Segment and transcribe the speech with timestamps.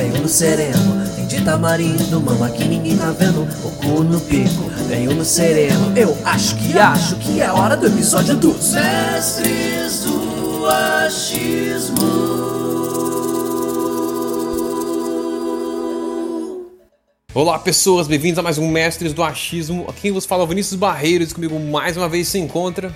[0.00, 4.70] veio no sereno Tem de tamarindo, mama que ninguém tá vendo O cu no pico,
[4.88, 10.66] veio no sereno Eu acho que acho que é hora do episódio dos Mestres do
[10.66, 12.30] Achismo
[17.32, 19.84] Olá pessoas, bem-vindos a mais um Mestres do Achismo.
[19.88, 22.92] Aqui quem vos fala é o Vinícius Barreiros, comigo mais uma vez se encontra.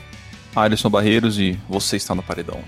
[0.56, 2.58] Alisson Barreiros e você está no paredão.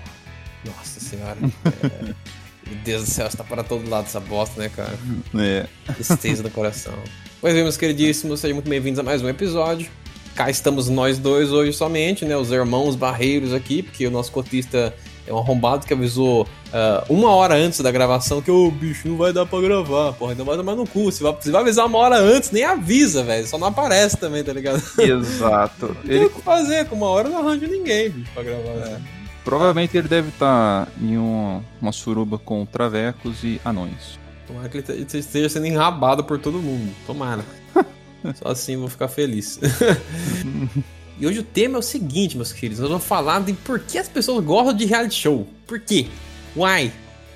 [0.63, 1.37] Nossa senhora.
[1.83, 2.37] é...
[2.69, 4.97] Meu Deus do céu, está para todo lado essa bosta, né, cara?
[5.39, 5.65] É.
[5.93, 6.93] Tristeza do coração.
[7.39, 9.89] Pois bem, meus queridíssimos, sejam muito bem-vindos a mais um episódio.
[10.35, 12.35] Cá estamos nós dois hoje somente, né?
[12.37, 14.93] Os irmãos Barreiros aqui, porque o nosso cotista
[15.25, 19.17] é um arrombado que avisou ah, uma hora antes da gravação que o bicho não
[19.17, 21.05] vai dar pra gravar, porra, ainda vai tomar no cu.
[21.11, 23.47] Você vai, você vai avisar uma hora antes, nem avisa, velho.
[23.47, 24.81] Só não aparece também, tá ligado?
[24.99, 25.87] Exato.
[25.87, 28.73] Não tem Ele, o que fazer, com uma hora não arranjo ninguém, bicho, pra gravar.
[28.73, 29.01] né?
[29.47, 34.19] Provavelmente ele deve estar em um- uma suruba com travecos e anões.
[34.45, 36.93] Tomara que ele te- ele esteja sendo enrabado por todo mundo.
[37.05, 37.45] Tomara.
[38.35, 39.57] Só assim eu vou ficar feliz.
[41.17, 42.79] e hoje o tema é o seguinte, meus queridos.
[42.79, 45.47] Nós vamos falar de por que as pessoas gostam de reality show.
[45.65, 46.07] Por quê?
[46.53, 46.91] Why?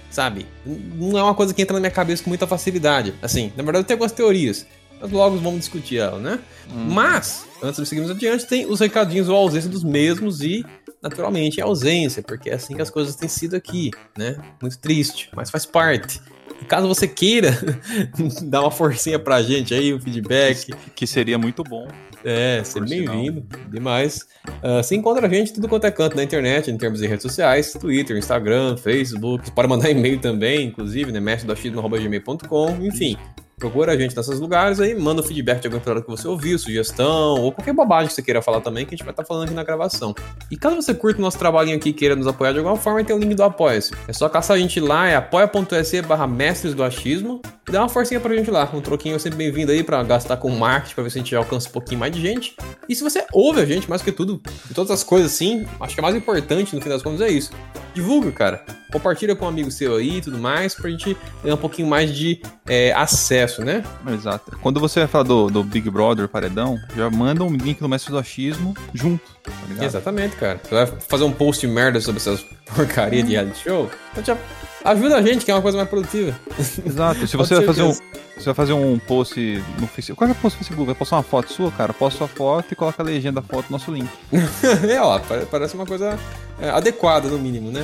[0.09, 0.45] Sabe?
[0.65, 3.13] Não é uma coisa que entra na minha cabeça com muita facilidade.
[3.21, 4.65] Assim, na verdade eu tenho algumas teorias.
[5.01, 6.39] Mas logo vamos discutir ela, né?
[6.87, 10.63] Mas, antes de seguirmos adiante, tem os recadinhos ou ausência dos mesmos e,
[11.01, 14.37] naturalmente, a ausência, porque é assim que as coisas têm sido aqui, né?
[14.61, 16.21] Muito triste, mas faz parte.
[16.61, 17.57] E caso você queira
[18.43, 21.87] dar uma forcinha pra gente aí, um feedback, Que seria muito bom.
[22.23, 24.27] é, seja bem-vindo, demais.
[24.61, 27.23] Ah, você encontra a gente tudo quanto é canto na internet, em termos de redes
[27.23, 29.45] sociais, Twitter, Instagram, Facebook.
[29.45, 31.19] Você pode mandar e-mail também, inclusive, né?
[31.19, 33.17] mestre.achismo.gmail.com, enfim.
[33.61, 36.57] Procura a gente nesses lugares aí, manda o feedback de alguma parada que você ouviu,
[36.57, 39.43] sugestão, ou qualquer bobagem que você queira falar também, que a gente vai estar falando
[39.43, 40.15] aqui na gravação.
[40.49, 43.03] E caso você curta o nosso trabalhinho aqui e queira nos apoiar de alguma forma,
[43.03, 43.93] tem o link do Apoia-se.
[44.07, 47.39] É só caçar a gente lá, é apoia.se barra mestres do achismo,
[47.71, 48.69] dá uma forcinha pra gente lá.
[48.73, 51.35] Um troquinho é sempre bem-vindo aí pra gastar com marketing, pra ver se a gente
[51.35, 52.55] alcança um pouquinho mais de gente.
[52.87, 55.95] E se você ouve a gente, mais que tudo, de todas as coisas assim, acho
[55.95, 57.51] que é mais importante no fim das contas é isso.
[57.93, 58.65] Divulga, cara.
[58.91, 62.13] Compartilha com um amigo seu aí e tudo mais, pra gente ganhar um pouquinho mais
[62.13, 63.83] de é, acesso, né?
[64.13, 64.57] Exato.
[64.61, 68.11] Quando você vai falar do, do Big Brother Paredão, já manda um link do Mestre
[68.11, 69.85] do Achismo junto, tá ligado?
[69.85, 70.59] Exatamente, cara.
[70.61, 72.41] Você vai fazer um post merda sobre essas
[72.75, 73.89] porcaria de reality show?
[74.11, 74.37] Então já
[74.83, 76.37] ajuda a gente, que é uma coisa mais produtiva.
[76.85, 77.27] Exato.
[77.27, 79.39] Se você vai fazer um, você vai fazer um post
[79.79, 80.17] no Facebook.
[80.17, 80.85] Qual é o post no Facebook?
[80.85, 81.93] Vai postar uma foto sua, cara?
[81.93, 84.09] Posta sua foto e coloca a legenda da foto no nosso link.
[84.89, 86.17] é, ó, pare- parece uma coisa
[86.59, 87.83] é, adequada, no mínimo, né?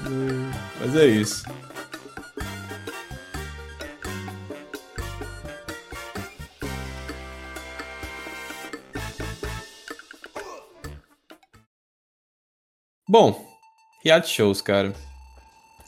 [0.80, 1.44] Mas é isso.
[13.08, 13.42] Bom,
[14.04, 14.92] reality shows, cara.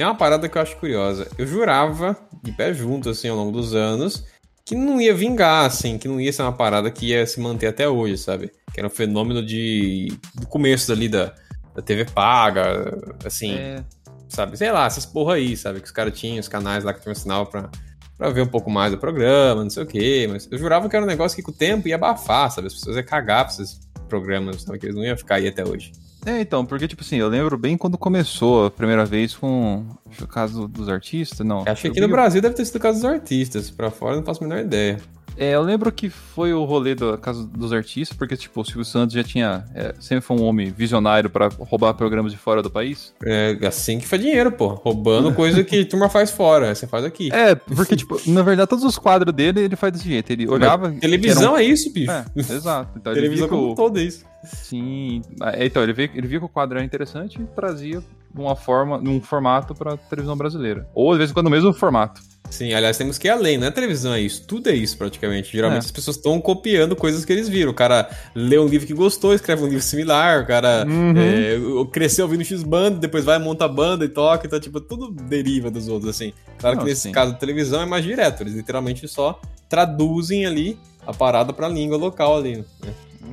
[0.00, 1.28] Tem uma parada que eu acho curiosa.
[1.36, 4.24] Eu jurava, de pé junto, assim, ao longo dos anos,
[4.64, 7.66] que não ia vingar, assim, que não ia ser uma parada que ia se manter
[7.66, 8.50] até hoje, sabe?
[8.72, 10.10] Que era um fenômeno de.
[10.36, 11.34] do começo ali da,
[11.74, 13.84] da TV paga, assim, É,
[14.26, 14.56] sabe?
[14.56, 15.80] Sei lá, essas porra aí, sabe?
[15.80, 17.68] Que os caras tinham os canais lá que tinham sinal pra,
[18.16, 20.26] pra ver um pouco mais do programa, não sei o quê.
[20.32, 22.68] Mas eu jurava que era um negócio que com o tempo ia abafar, sabe?
[22.68, 23.78] As pessoas iam cagar pra esses
[24.08, 24.78] programas, sabe?
[24.78, 25.92] Que eles não iam ficar aí até hoje.
[26.26, 29.86] É, então, porque, tipo assim, eu lembro bem quando começou a primeira vez com
[30.20, 31.64] o caso dos artistas, não.
[31.66, 33.70] Acho que aqui no Brasil deve ter sido o caso dos artistas.
[33.70, 34.98] Pra fora eu não faço a menor ideia.
[35.42, 38.84] É, eu lembro que foi o rolê da casa dos artistas, porque, tipo, o Silvio
[38.84, 39.64] Santos já tinha.
[39.74, 43.14] é, sempre foi um homem visionário pra roubar programas de fora do país.
[43.24, 44.68] É assim que faz dinheiro, pô.
[44.68, 46.74] Roubando coisa que a turma faz fora.
[46.74, 47.30] Você faz aqui.
[47.32, 50.30] É, porque, tipo, na verdade, todos os quadros dele ele faz desse jeito.
[50.30, 50.90] Ele olhava.
[50.92, 52.10] Televisão que é isso, bicho.
[52.12, 52.98] um- É, exato.
[52.98, 54.24] Então, ele Televisão como o- um todo é isso.
[54.44, 55.22] Sim.
[55.42, 58.02] é, Então, ele via, ele via que o quadro era interessante e trazia
[58.34, 60.88] de uma forma, num formato pra televisão brasileira.
[60.94, 62.20] Ou, às vezes, quando no mesmo formato.
[62.48, 64.44] Sim, aliás, temos que ir além, não é televisão, é isso.
[64.44, 65.52] Tudo é isso, praticamente.
[65.52, 65.86] Geralmente É.
[65.86, 67.70] as pessoas estão copiando coisas que eles viram.
[67.70, 71.14] O cara lê um livro que gostou, escreve um livro similar, o cara Uhum.
[71.16, 71.56] é,
[71.92, 75.86] cresceu ouvindo X-Banda, depois vai, monta a banda e toca, então, tipo, tudo deriva dos
[75.86, 76.32] outros, assim.
[76.58, 77.12] Claro Não, que nesse sim.
[77.12, 82.36] caso televisão é mais direto, eles literalmente só traduzem ali a parada pra língua local
[82.36, 82.64] ali, né?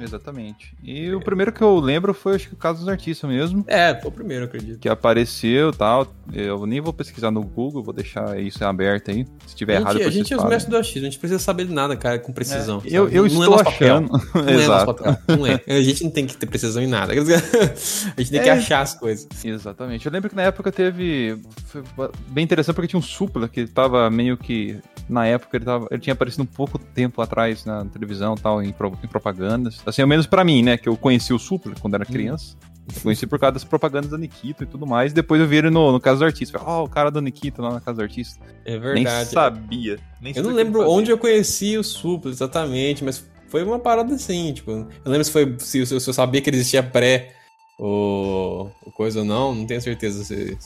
[0.02, 0.74] Exatamente.
[0.84, 3.64] E o primeiro que eu lembro foi acho que o caso dos artistas mesmo.
[3.68, 4.80] É, foi o primeiro, acredito.
[4.80, 6.14] Que apareceu e tal.
[6.34, 9.26] Eu nem vou pesquisar no Google, vou deixar isso aberto aí.
[9.46, 11.66] Se tiver gente, errado, a gente é os mestres do achismo, a gente precisa saber
[11.66, 12.82] de nada, cara, com precisão.
[12.86, 13.72] É, eu eu Não é estou papel.
[13.96, 14.10] achando.
[14.12, 14.94] Não é nosso Exato.
[14.94, 15.18] papel.
[15.38, 15.62] Não é.
[15.68, 17.14] A gente não tem que ter precisão em nada.
[17.18, 18.52] A gente tem que É.
[18.52, 19.28] achar as coisas.
[19.44, 20.06] Exatamente.
[20.06, 21.38] Eu lembro que na época teve.
[21.66, 21.84] Foi
[22.30, 24.78] bem interessante porque tinha um Supla que tava meio que.
[25.10, 28.72] Na época ele, tava, ele tinha aparecido um pouco tempo atrás na televisão tal, em,
[28.74, 29.80] pro- em propagandas.
[29.86, 30.78] Assim, ao menos pra mim, né?
[30.78, 32.56] Que eu conheci o Supla quando era criança.
[32.94, 35.12] Eu conheci por causa das propagandas da Nikita e tudo mais.
[35.14, 36.58] Depois eu vi ele no, no caso do artista.
[36.58, 38.44] Falei, ó, o cara da Nikita lá na casa do artista.
[38.66, 39.30] É Nem verdade.
[39.30, 39.98] sabia.
[40.22, 44.54] Nem Eu não lembro onde eu conheci o Supla exatamente, mas foi uma parada assim,
[44.54, 44.72] tipo.
[44.72, 47.34] Eu lembro se foi se, se eu sabia que ele existia pré
[47.80, 50.58] o, o coisa ou não, não tenho certeza se.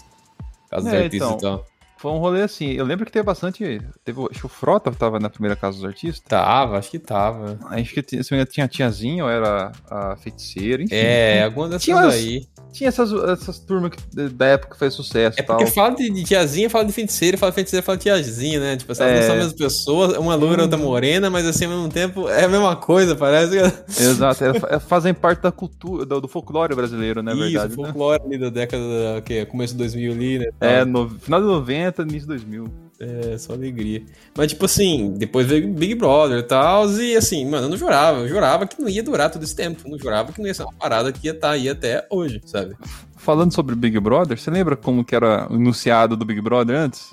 [0.69, 1.37] Caso dos É, artistas então.
[1.37, 1.65] e tal.
[2.01, 2.71] Foi um rolê assim.
[2.71, 3.79] Eu lembro que teve bastante.
[4.03, 6.19] Teve, acho que o Frota tava na primeira casa dos artistas.
[6.27, 7.59] Tava, acho que tava.
[7.69, 10.95] Acho que tinha- se não me engano, tinha a tiazinha ou era a feiticeira, enfim.
[10.95, 12.47] É, alguma dessas Tinha umas- aí.
[12.71, 15.57] Tinha essas, essas turmas que, da época que fez sucesso É e tal.
[15.57, 18.77] porque fala de, de tiazinha, fala de feiticeira, fala de feiticeira, fala de tiazinha, né?
[18.77, 19.15] Tipo, elas É.
[19.15, 22.45] não são as mesmas pessoas, uma loira, outra morena, mas assim, ao mesmo tempo é
[22.45, 23.57] a mesma coisa, parece.
[23.99, 27.33] Exato, é, é- fazem parte da cultura, do, do folclore brasileiro, né?
[27.33, 27.75] Isso, verdade, né?
[27.75, 28.83] folclore ali da década,
[29.15, 30.45] da, que, começo de 2000 ali, né?
[30.61, 32.67] É, no final de 90, início de 2000.
[33.03, 34.03] É, só alegria.
[34.37, 38.19] Mas, tipo assim, depois veio Big Brother e tal, e assim, mano, eu não jurava.
[38.19, 39.81] Eu jurava que não ia durar todo esse tempo.
[39.83, 42.39] Eu não jurava que não ia ser uma parada que ia estar aí até hoje,
[42.45, 42.75] sabe?
[43.17, 47.11] Falando sobre Big Brother, você lembra como que era o enunciado do Big Brother antes?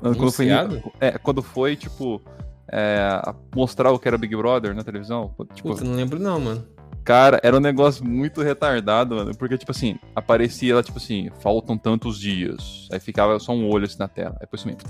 [0.00, 0.48] Quando foi,
[0.98, 2.22] é, quando foi, tipo,
[2.72, 3.20] é,
[3.54, 5.34] mostrar o que era Big Brother na televisão.
[5.54, 6.64] Tipo, Puta, não lembro não, mano.
[7.04, 9.36] Cara, era um negócio muito retardado, mano.
[9.36, 12.88] Porque, tipo assim, aparecia ela, tipo assim, faltam tantos dias.
[12.92, 14.32] Aí ficava só um olho assim na tela.
[14.34, 14.80] Aí depois mesmo.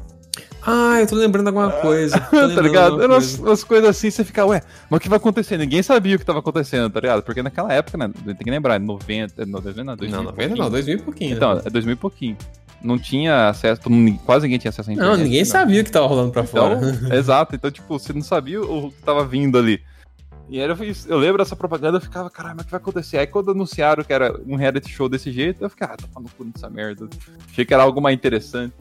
[0.64, 2.18] Ah, eu tô lembrando alguma coisa.
[2.20, 2.94] Tô tá lembrando ligado?
[2.96, 3.42] umas, coisa.
[3.42, 5.56] umas coisas assim, você fica, ué, mas o que vai acontecer?
[5.56, 7.22] Ninguém sabia o que tava acontecendo, tá ligado?
[7.22, 8.10] Porque naquela época, né?
[8.26, 10.62] Tem que lembrar, 90, não, 90 não, 2000 Não, e 90 pouquinho.
[10.62, 11.36] não, 2000 e pouquinho.
[11.36, 11.62] Então, né?
[11.64, 12.36] é 2000 e pouquinho.
[12.82, 13.80] Não tinha acesso,
[14.24, 15.16] quase ninguém tinha acesso à internet.
[15.16, 15.44] Não, ninguém né?
[15.44, 16.80] sabia o que tava rolando pra Então, fora.
[17.16, 17.54] exato.
[17.54, 19.82] Então, tipo, você não sabia o que tava vindo ali.
[20.48, 22.80] E aí eu, fiz- eu lembro dessa propaganda, eu ficava, caralho, mas o que vai
[22.80, 23.18] acontecer?
[23.18, 26.28] Aí quando anunciaram que era um reality show desse jeito, eu fiquei, ah, tá falando
[26.36, 27.08] cu nessa merda.
[27.50, 28.74] Achei que era algo mais interessante.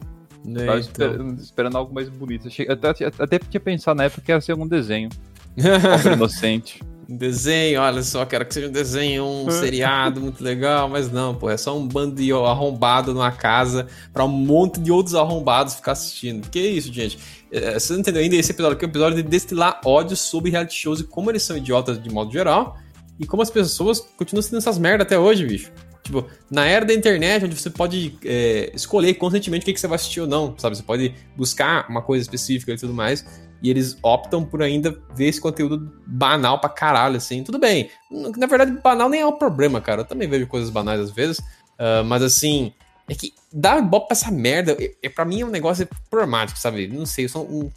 [0.44, 1.34] Né, Tava então.
[1.36, 2.48] esperando, algo mais bonito.
[2.68, 5.08] Até, até tinha pensado na época que ia ser um desenho.
[6.12, 6.80] Inocente.
[7.08, 11.34] Um desenho, olha só, quero que seja um desenho, um seriado muito legal, mas não,
[11.34, 15.74] pô, é só um bando de arrombado numa casa pra um monte de outros arrombados
[15.74, 16.48] ficar assistindo.
[16.48, 17.18] Que isso, gente?
[17.50, 18.84] É, Você não entendeu ainda esse episódio aqui?
[18.84, 22.08] É um episódio de destilar ódio sobre reality shows e como eles são idiotas de
[22.08, 22.76] modo geral
[23.18, 25.72] e como as pessoas continuam assistindo essas merda até hoje, bicho.
[26.02, 29.86] Tipo, na era da internet, onde você pode é, escolher constantemente o que, que você
[29.86, 30.76] vai assistir ou não, sabe?
[30.76, 33.24] Você pode buscar uma coisa específica e tudo mais.
[33.62, 37.44] E eles optam por ainda ver esse conteúdo banal pra caralho, assim.
[37.44, 37.90] Tudo bem.
[38.10, 40.00] Na verdade, banal nem é o problema, cara.
[40.00, 41.38] Eu também vejo coisas banais às vezes.
[41.78, 42.72] ah, mas assim,
[43.10, 46.58] é que dar bola pra essa merda, é, é, pra mim é um negócio problemático,
[46.58, 46.86] sabe?
[46.86, 47.70] Não sei, eu sou um.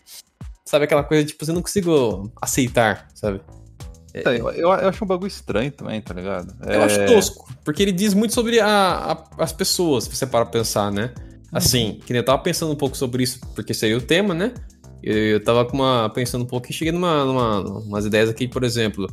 [0.64, 3.42] Sabe aquela coisa, tipo, eu não consigo aceitar, sabe?
[4.22, 6.54] Tá, eu, eu, eu acho um bagulho estranho também, tá ligado?
[6.62, 8.68] Eu É, acho tosco, porque ele diz muito sobre a-
[9.14, 11.14] a- as pessoas, se você para pensar, né?
[11.52, 14.54] Assim, que nem eu tava pensando um pouco sobre isso, porque seria o tema, né?
[15.02, 18.48] Eu, eu tava com uma, pensando um pouco e cheguei numa, numa, umas ideias aqui,
[18.48, 19.08] por exemplo.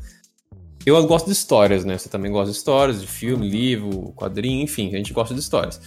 [0.87, 1.99] Eu gosto de histórias, né?
[1.99, 5.81] Você também gosta de histórias, de filme, livro, quadrinho, enfim, a gente gosta de histórias.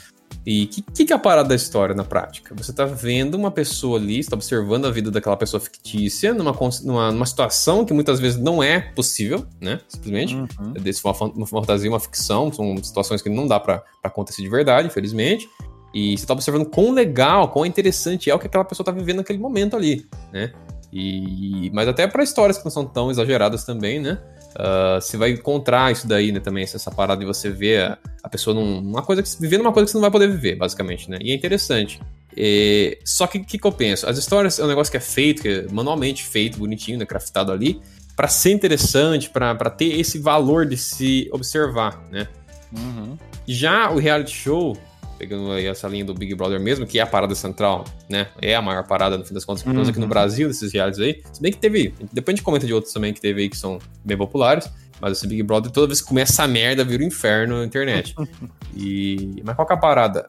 [0.46, 2.54] E o que, que, que é a parada da história na prática?
[2.56, 6.54] Você tá vendo uma pessoa ali, você tá observando a vida daquela pessoa fictícia, numa,
[6.84, 9.80] numa, numa situação que muitas vezes não é possível, né?
[9.88, 10.74] Simplesmente Uhum.
[10.74, 14.50] desse uma, fan- uma fantasia, uma ficção, são situações que não dá pra acontecer de
[14.50, 15.50] verdade, infelizmente.
[15.94, 19.18] E você tá observando quão legal, quão interessante é o que aquela pessoa tá vivendo
[19.18, 20.52] naquele momento ali, né?
[20.92, 24.20] E, mas até pra histórias que não são tão exageradas também, né?
[24.56, 28.30] Ah, você vai encontrar isso daí, né, também, essa parada de você ver a, a
[28.30, 31.10] pessoa num- numa coisa que vivendo uma coisa que você não vai poder viver, basicamente,
[31.10, 31.18] né?
[31.22, 32.00] E é interessante.
[32.36, 34.08] É, só que o que, que eu penso?
[34.10, 37.52] As histórias é um negócio que é feito, que é manualmente feito, bonitinho, né, craftado
[37.52, 37.80] ali,
[38.16, 42.28] pra ser interessante, pra pra ter esse valor de se observar, né?
[42.76, 43.18] Uhum.
[43.48, 44.76] Já o reality show,
[45.18, 48.28] pegando aí essa linha do Big Brother mesmo, que é a parada central, né?
[48.42, 50.10] É a maior parada, no fim das contas, pelo menos aqui no Uhum.
[50.10, 51.22] Brasil, desses realities aí.
[51.32, 51.94] Se bem que teve.
[52.12, 54.70] Depois a gente comenta de outros também que teve aí que são bem populares.
[55.02, 58.16] Mas esse Big Brother, toda vez que começa essa merda, vira um inferno na internet.
[58.76, 59.42] e.
[59.44, 60.28] Mas qual que é a parada?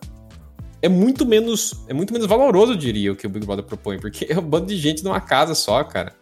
[0.83, 1.85] É muito menos.
[1.89, 4.43] É muito menos valoroso, eu diria, o que o Big Brother propõe, porque é um
[4.43, 6.13] bando de gente numa casa só, cara.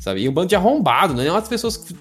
[0.00, 0.20] Sabe?
[0.22, 1.28] E um bando de arrombado, né?
[1.30, 1.94] Umas pessoas que-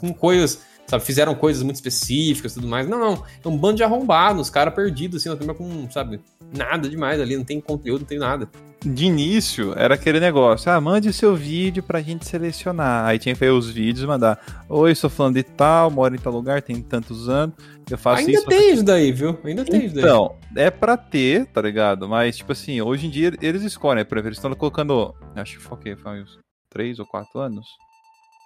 [0.00, 0.60] com coisas
[0.92, 2.86] sabe, fizeram coisas muito específicas e tudo mais.
[2.86, 3.24] Não, não.
[3.42, 6.20] É um bando de arrombados, cara perdido, assim, não tem com, sabe,
[6.54, 8.48] nada demais ali, não tem conteúdo, não tem nada.
[8.84, 13.06] De início, era aquele negócio, ah, mande o seu vídeo pra gente selecionar.
[13.06, 16.18] Aí tinha que fazer os vídeos e mandar, oi, sou falando de tal, moro em
[16.18, 17.54] tal lugar, tem tantos anos,
[17.88, 18.46] eu faço Ainda isso.
[18.46, 19.38] tem isso daí, viu?
[19.44, 20.04] Ainda tem isso daí.
[20.04, 22.06] Então, é pra ter, tá ligado?
[22.06, 25.62] Mas, tipo assim, hoje em dia eles escolhem, por exemplo, eles estão colocando, acho que
[25.62, 25.96] foi o quê?
[25.96, 27.66] Foi uns 3 ou 4 anos?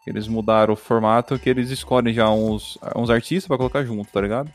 [0.07, 4.21] Eles mudaram o formato que eles escolhem já uns, uns artistas pra colocar junto, tá
[4.21, 4.51] ligado?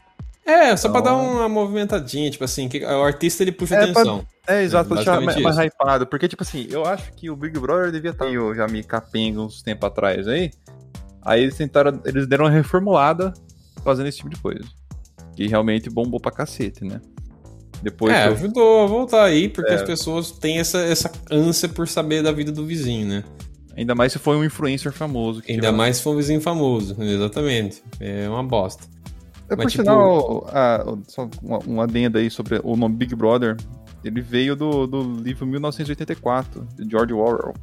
[0.45, 3.83] É, só pra Então- dar uma movimentadinha, tipo assim, que o artista ele puxa É,
[3.83, 4.25] atenção.
[4.47, 6.07] É, exato, pra deixar mais, mais hypado.
[6.07, 9.41] Porque, tipo assim, eu acho que o Big Brother devia estar meio já me capenga
[9.41, 10.51] uns tempos atrás aí.
[11.21, 13.33] Aí eles tentaram, eles deram uma reformulada
[13.83, 14.63] fazendo esse tipo de coisa.
[15.35, 16.99] Que realmente bombou pra cacete, né?
[17.83, 19.75] Depois É, que eu- ajudou a voltar aí, porque É.
[19.75, 23.23] as pessoas têm essa, essa ânsia por saber da vida do vizinho, né?
[23.75, 25.41] Ainda mais se foi um influencer famoso.
[25.41, 27.81] Que Ainda tiver- mais se for um vizinho famoso, exatamente.
[27.99, 28.83] É uma bosta.
[29.49, 33.13] É, por mas, tipo- sinal, a- só uma, um adendo aí sobre o nome Big
[33.15, 33.57] Brother.
[34.03, 37.53] Ele veio do, do livro 1984, de George Orwell.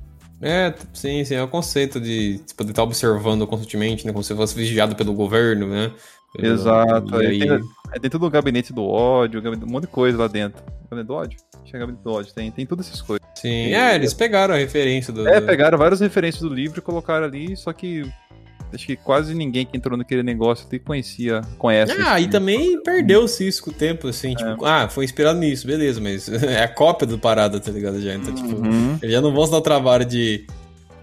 [0.41, 4.13] É, sim, sim, é o conceito de você poder estar observando constantemente, né?
[4.13, 5.91] Como se fosse vigiado pelo governo, né?
[6.37, 7.23] Pelo- Exato.
[7.23, 7.51] E Aí aí, tem,
[7.93, 10.63] aí tem tudo o gabinete do ódio, um monte de coisa lá dentro.
[10.89, 11.39] Gabinete do ódio?
[11.61, 12.33] Acho que é gabinete do ódio.
[12.35, 13.27] Tem, tem todas essas coisas.
[13.41, 13.73] Sim.
[13.75, 15.27] É, eles pegaram a referência do.
[15.29, 18.05] É, pegaram várias referências do livro e colocaram ali, só que
[18.73, 21.93] acho que quase ninguém que entrou naquele negócio ali conhecia, conhece.
[21.99, 24.35] Ah, e também perdeu-se isso com o tempo, assim, É.
[24.35, 28.01] tipo, ah, foi inspirado nisso, beleza, mas é a cópia do parada, tá ligado?
[28.01, 28.99] Já, então, tipo, Uhum.
[29.03, 30.47] eles já não vão se dar o trabalho de,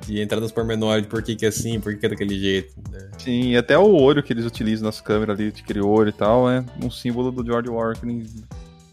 [0.06, 2.38] de entrar nos pormenores de por que, que é assim, por que, que é daquele
[2.38, 2.72] jeito.
[2.92, 3.00] né?
[3.18, 6.48] Sim, e até o olho que eles utilizam nas câmeras ali, aquele olho e tal,
[6.48, 7.96] é um símbolo do George Orwell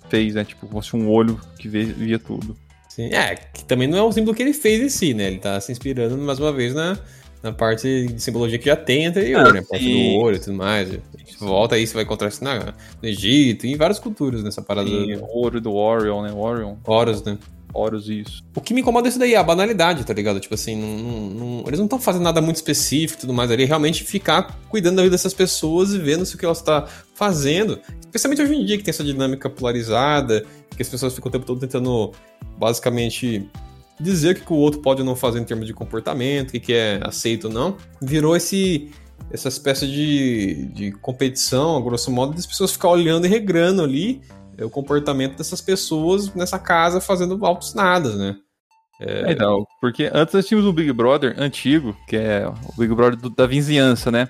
[0.08, 0.44] fez, né?
[0.44, 2.56] Tipo, fosse um olho que via tudo.
[2.94, 5.28] Sim, é, que também não é um símbolo que ele fez em si, né?
[5.28, 6.98] Ele tá se inspirando mais uma vez na,
[7.42, 9.60] na parte de simbologia que já tem anterior, Ah, né?
[9.60, 10.90] A parte do olho e tudo mais.
[10.90, 14.42] A gente volta aí, você vai encontrar isso na, no Egito e em várias culturas
[14.44, 16.34] nessa parada Sim, do o olho do Orion, né?
[16.34, 17.38] Orion, Horus, né?
[17.72, 18.44] Horus, isso.
[18.54, 20.38] O que me incomoda é isso daí, a banalidade, tá ligado?
[20.38, 23.50] Tipo assim, não- não- não- eles não estão fazendo nada muito específico e tudo mais
[23.50, 26.58] ali, é realmente ficar cuidando da vida dessas pessoas e vendo se o que elas
[26.58, 26.84] estão
[27.14, 27.80] fazendo.
[28.14, 30.44] Especialmente hoje em dia, que tem essa dinâmica polarizada,
[30.76, 32.12] que as pessoas ficam o tempo todo tentando,
[32.58, 33.48] basicamente,
[33.98, 36.60] dizer o que o outro pode ou não fazer em termos de comportamento, o que,
[36.60, 37.76] que é aceito ou não.
[38.02, 38.90] Virou esse
[39.30, 44.20] essa espécie de, de competição, a grosso modo, das pessoas ficar olhando e regrando ali
[44.58, 48.36] é, o comportamento dessas pessoas nessa casa fazendo altos nadas, né?
[49.00, 53.18] É, então, porque antes nós tínhamos um Big Brother antigo, que é o Big Brother
[53.18, 54.28] do- da vizinhança, né?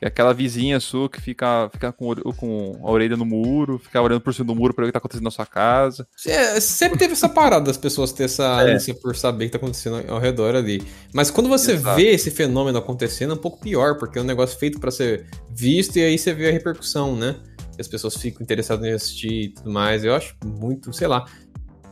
[0.00, 4.20] É aquela vizinha sua que fica, fica com, com a orelha no muro, fica olhando
[4.20, 6.06] por cima do muro pra ver o que tá acontecendo na sua casa.
[6.26, 8.74] É, sempre teve essa parada das pessoas ter essa É.
[8.74, 10.82] ânsia por saber o que tá acontecendo ao redor ali.
[11.14, 11.96] Mas quando você Exato.
[11.96, 15.26] vê esse fenômeno acontecendo, é um pouco pior, porque é um negócio feito pra ser
[15.50, 17.36] visto e aí você vê a repercussão, né?
[17.78, 20.04] E as pessoas ficam interessadas em assistir e tudo mais.
[20.04, 21.24] Eu acho muito, sei lá.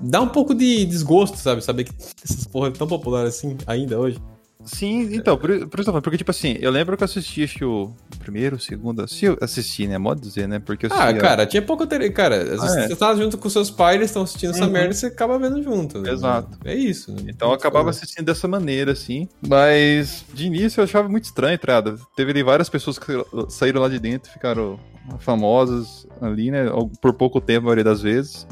[0.01, 1.63] Dá um pouco de desgosto, sabe?
[1.65, 1.93] Saber que
[2.23, 4.19] essas porra é tão popular assim ainda hoje.
[4.64, 7.64] Sim, então, por, por isso eu falando, porque, tipo assim, eu lembro que eu assisti,
[7.64, 11.47] o primeiro, o segundo, se eu assisti, né, modo dizer, né, porque eu Ah, cara,
[11.47, 12.12] tinha pouco interesse.
[12.12, 12.88] Cara, Ah, é.
[12.88, 14.71] você tá junto com seus pais, eles estão assistindo essa Uhum.
[14.73, 15.99] merda e você acaba vendo junto.
[16.00, 16.11] né?
[16.11, 16.59] Exato.
[16.64, 17.12] É isso.
[17.12, 17.23] né?
[17.28, 19.28] Então eu acabava assistindo dessa maneira, assim.
[19.47, 22.00] Mas de início eu achava muito estranho, tá ligado?
[22.16, 23.12] Teve ali várias pessoas que
[23.50, 24.78] saíram lá de dentro, ficaram
[25.18, 26.66] famosas ali, né?
[27.00, 28.47] Por pouco tempo, a maioria das vezes.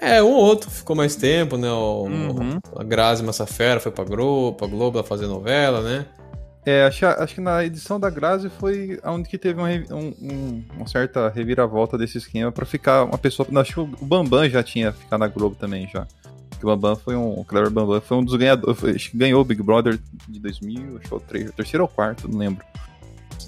[0.00, 1.70] É, um ou outro ficou mais tempo, né?
[1.70, 2.58] O, Uhum.
[2.76, 6.06] A Grazi Massafera foi pra Globo, pra Globo fazer novela, né?
[6.66, 10.64] É, acho, acho que na edição da Grazi foi onde que teve uma, um- um-
[10.76, 13.48] uma certa reviravolta desse esquema pra ficar uma pessoa.
[13.50, 16.06] Não, acho que o Bambam já tinha ficado na Globo também já.
[16.50, 17.38] Porque o Bambam foi um.
[17.38, 18.78] O Cleber Bambam foi um dos ganhadores.
[18.78, 21.52] foi- acho que ganhou o Big Brother de 2000, acho que foi o tre- o
[21.52, 22.64] terceiro ou quarto, não lembro.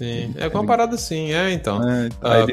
[0.01, 0.33] Sim.
[0.37, 1.79] É com uma parada assim, é, então.
[1.87, 2.45] É, Ah,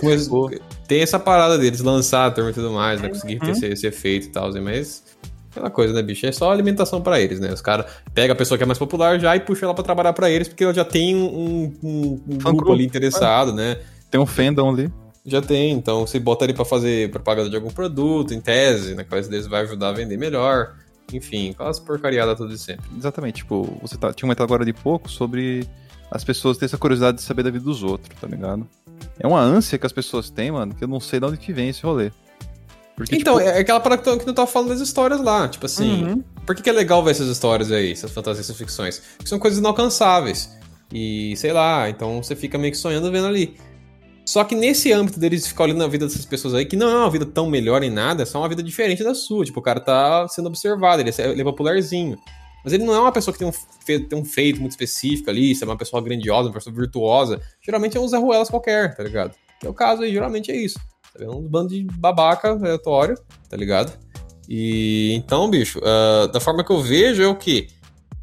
[0.86, 3.08] Tem essa parada deles lançar a turma e tudo mais, né?
[3.08, 3.52] Conseguir ter Uhum.
[3.52, 5.02] esse, esse efeito e tal, assim, mas.
[5.50, 6.26] Aquela coisa, né, bicho?
[6.26, 7.50] É só alimentação pra eles, né?
[7.50, 10.12] Os caras pegam a pessoa que é mais popular já e puxa ela pra trabalhar
[10.12, 13.78] pra eles, porque ela já tem um, um- um grupo grupo, ali interessado, né?
[14.10, 14.92] Tem um fandom ali.
[15.24, 19.04] Já tem, então você bota ele pra fazer propaganda de algum produto, em tese, na
[19.04, 20.74] qual deles vai ajudar a vender melhor.
[21.12, 22.84] Enfim, aquelas porcariadas tudo de sempre.
[22.96, 25.66] Exatamente, tipo, você tá, tinha comentado agora de pouco sobre
[26.10, 28.66] as pessoas terem essa curiosidade de saber da vida dos outros, tá ligado?
[29.18, 31.52] É uma ânsia que as pessoas têm, mano, que eu não sei de onde que
[31.52, 32.10] vem esse rolê.
[32.96, 35.46] Porque, Então, tipo, é aquela parada que tu- tava falando das histórias lá.
[35.48, 36.24] Tipo assim, Uhum.
[36.44, 39.00] por que, que é legal ver essas histórias aí, essas fantasias, essas ficções?
[39.16, 40.50] Porque são coisas inalcançáveis.
[40.92, 43.54] E sei lá, então você fica meio que sonhando vendo ali.
[44.24, 46.94] Só que nesse âmbito deles ficar olhando a vida dessas pessoas aí, que não é
[46.96, 49.44] uma vida tão melhor em nada, é só uma vida diferente da sua.
[49.44, 52.18] Tipo, o cara tá sendo observado, ele é, ele é popularzinho.
[52.64, 55.30] Mas ele não é uma pessoa que tem um, fe- tem um feito muito específico
[55.30, 57.40] ali, se é uma pessoa grandiosa, uma pessoa virtuosa.
[57.64, 59.34] Geralmente é um Zé Ruelas qualquer, tá ligado?
[59.60, 60.78] Que é o caso aí, geralmente é isso.
[61.18, 63.16] É um bando de babaca aleatório,
[63.48, 63.92] tá ligado?
[64.48, 67.68] E então, bicho, ah, da forma que eu vejo é o que?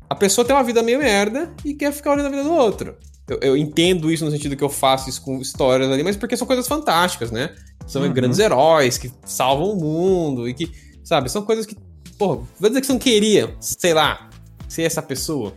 [0.09, 2.95] A pessoa tem uma vida meio merda e quer ficar olhando a vida do outro.
[3.27, 6.37] Eu, eu entendo isso no sentido que eu faço isso com histórias ali, mas porque
[6.37, 7.55] são coisas fantásticas, né?
[7.87, 8.13] São Uhum.
[8.13, 10.71] grandes heróis que salvam o mundo e que,
[11.03, 11.75] sabe, são coisas que,
[12.17, 14.24] porra, vou dizer que você não queria, sei lá,
[14.67, 15.53] ser essa pessoa.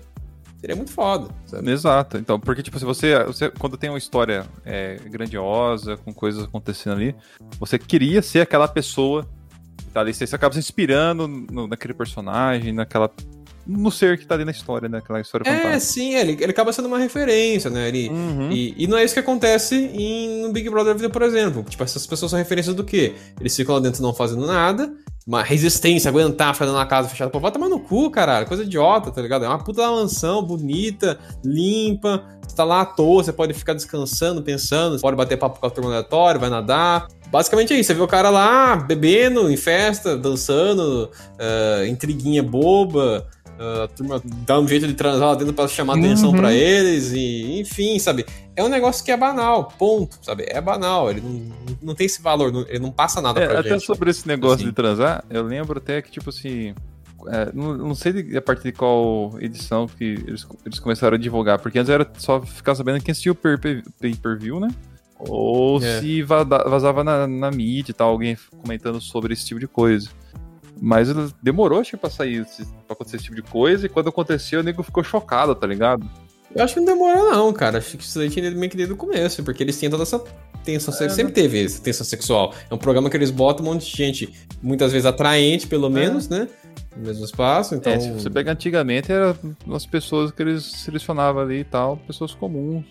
[0.60, 1.70] Seria muito foda, sabe?
[1.70, 2.18] Exato.
[2.18, 6.94] Então, porque, tipo, se você, você quando tem uma história é, grandiosa, com coisas acontecendo
[6.96, 7.14] ali,
[7.60, 9.24] você queria ser aquela pessoa
[9.76, 10.12] que tá ali.
[10.12, 13.08] Você acaba se inspirando no- naquele personagem, naquela.
[13.64, 14.98] no ser que tá ali na história, né?
[14.98, 15.80] Aquela história É, fantástica.
[15.80, 17.86] sim, ele, ele acaba sendo uma referência, né?
[17.86, 18.50] Ele, Uhum.
[18.50, 21.62] E, e não é isso que acontece em, no Big Brother Vida, por exemplo.
[21.62, 23.14] Tipo, essas pessoas são referências do quê?
[23.38, 24.92] Eles ficam lá dentro não fazendo nada,
[25.28, 27.30] uma resistência, aguentar, ficar na casa fechada.
[27.30, 28.46] Pô, vai tomar no cu, caralho.
[28.46, 29.44] Coisa idiota, tá ligado?
[29.44, 32.24] É uma puta mansão, bonita, limpa.
[32.40, 35.70] Você tá lá à toa, você pode ficar descansando, pensando, pode bater papo com a
[35.70, 37.08] turma aleatória, vai nadar.
[37.30, 37.88] Basicamente é isso.
[37.88, 43.26] Você vê o cara lá bebendo, em festa, dançando, ah, intriguinha boba.
[43.58, 46.36] A turma dá um jeito de transar lá dentro pra chamar atenção Uhum.
[46.36, 48.24] pra eles, e enfim, sabe?
[48.54, 50.44] É um negócio que é banal, ponto, sabe?
[50.48, 53.60] É banal, ele não, não tem esse valor, não- ele não passa nada É, pra
[53.60, 53.84] até gente.
[53.84, 54.64] sobre esse negócio Assim.
[54.66, 56.74] de transar, eu lembro até que, tipo assim.
[57.26, 61.18] é, não, não sei de- a partir de qual edição que eles, eles começaram a
[61.18, 64.68] divulgar, porque antes era só ficar sabendo quem assistiu o per- per- pay-per-view, né?
[65.18, 66.00] Ou É.
[66.00, 70.08] se vazava na, na mídia e tal, alguém comentando sobre esse tipo de coisa.
[70.80, 71.08] Mas
[71.42, 74.60] demorou, acho que, pra sair, esse- pra acontecer esse tipo de coisa, e quando aconteceu,
[74.60, 76.08] o nego ficou chocado, tá ligado?
[76.54, 77.78] Eu acho que não demorou, não, cara.
[77.78, 80.18] Acho que isso aí tinha meio que desde o começo, porque eles têm toda essa
[80.64, 81.16] tensão É, sexual.
[81.16, 82.54] Sempre teve essa tensão sexual.
[82.70, 84.32] É um programa que eles botam um monte de gente,
[84.62, 86.48] muitas vezes atraente, pelo menos, né?
[86.96, 87.92] No mesmo espaço, então.
[87.92, 89.36] É, se você pega antigamente, era
[89.72, 92.84] as pessoas que eles selecionavam ali e tal, pessoas comuns.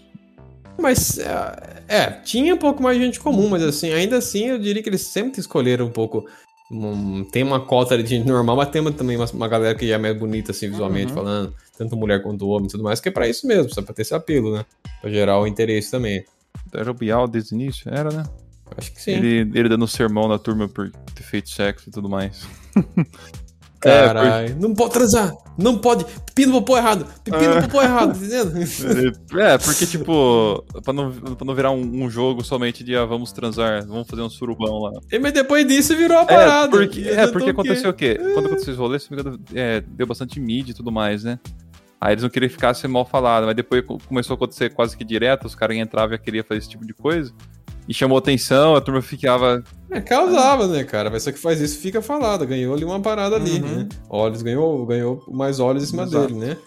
[0.79, 4.60] Mas, é, é, tinha um pouco mais de gente comum, mas assim, ainda assim, eu
[4.60, 6.27] diria que eles sempre escolheram um pouco.
[6.71, 9.97] Um- tem uma cota de gente normal, mas tem também uma, uma galera que é
[9.97, 11.15] mais bonita, assim, visualmente Uhum.
[11.17, 13.93] falando, tanto mulher quanto homem e tudo mais, que é pra isso mesmo, só pra
[13.93, 14.65] ter esse apelo, né?
[15.01, 16.25] Pra gerar o interesse também.
[16.74, 17.89] Era o Bial desde o início?
[17.93, 18.24] Era, né?
[18.75, 19.12] Acho que sim.
[19.12, 22.45] Ele, ele dando sermão na turma por ter feito sexo e tudo mais.
[23.79, 27.62] Caralho, não pode transar, não pode, pepino no popô errado, pepino Ah.
[27.62, 28.57] popô errado, tá entendendo?
[28.57, 33.06] Ele- É, porque, tipo, pra não, pra não virar um, um jogo somente de ah,
[33.06, 34.91] vamos transar, vamos fazer um surubão lá.
[35.12, 36.69] E, mas depois disso virou a É, parada.
[36.69, 37.49] porque, é, porque o quê?
[37.51, 38.19] aconteceu o quê?
[38.34, 39.10] Quando aconteceu esse rolê, se
[39.54, 41.39] é, deu bastante mídia e tudo mais, né?
[41.99, 44.95] Aí eles não queriam ficar ser mal falado, mas depois co- começou a acontecer quase
[44.95, 47.32] que direto, os caras entravam e queriam fazer esse tipo de coisa.
[47.88, 49.63] E chamou atenção, a turma ficava.
[49.89, 51.10] É, causava, né, cara?
[51.10, 52.45] Mas só que faz isso fica falado.
[52.45, 53.76] Ganhou ali uma parada ali, Uhum.
[53.78, 53.89] né?
[54.10, 56.28] Olhos ganhou, ganhou mais olhos em cima Exato.
[56.28, 56.58] dele, né?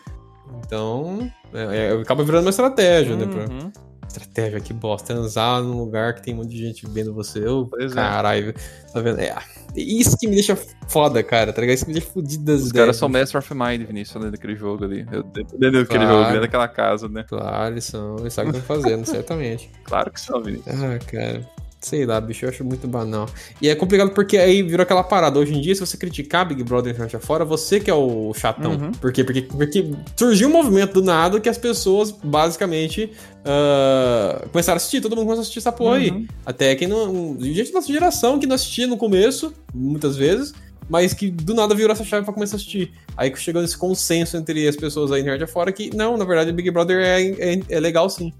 [0.64, 3.26] Então, é, é, acaba virando uma estratégia, né?
[3.26, 3.42] Pra...
[3.54, 3.70] Uhum.
[4.09, 5.14] Estratégia, que bosta.
[5.14, 7.40] Transar num lugar que tem um monte de gente vendo você.
[7.70, 7.94] Pois é.
[7.94, 8.54] caralho.
[8.92, 9.20] Tá vendo?
[9.20, 9.37] É,
[9.76, 10.56] isso que me deixa
[10.88, 11.76] foda, cara, tá ligado?
[11.76, 12.85] Isso que me deixa fudido das Os ideias.
[12.85, 15.06] caras são Master of Mind, Vinícius, dentro daquele jogo ali.
[15.11, 16.09] Eu- Dentro daquele Claro.
[16.09, 17.24] jogo, dentro daquela casa, né?
[17.28, 18.16] Claro, eles são.
[18.18, 19.70] Eles sabem o que estão fazendo, certamente.
[19.85, 20.74] Claro que são, Vinícius.
[20.83, 21.48] Ah, cara.
[21.80, 23.26] Sei lá, bicho, eu acho muito banal.
[23.60, 25.38] E é complicado porque aí virou aquela parada.
[25.38, 28.72] Hoje em dia, se você criticar Big Brother internet afora, você que é o chatão.
[28.72, 28.92] Uhum.
[28.92, 29.24] Por quê?
[29.24, 33.10] Porque, porque surgiu um movimento do nada que as pessoas, basicamente,
[33.46, 35.00] ah, começaram a assistir.
[35.00, 36.10] Todo mundo começou a assistir essa porra aí.
[36.10, 36.26] Uhum.
[36.44, 37.38] Até que não.
[37.40, 40.52] Gente da nossa geração que não assistia no começo, muitas vezes,
[40.86, 42.92] mas que do nada virou essa chave pra começar a assistir.
[43.16, 46.70] Aí chegou nesse consenso entre as pessoas da internet afora que, não, na verdade, Big
[46.70, 48.32] Brother é, é, é legal sim.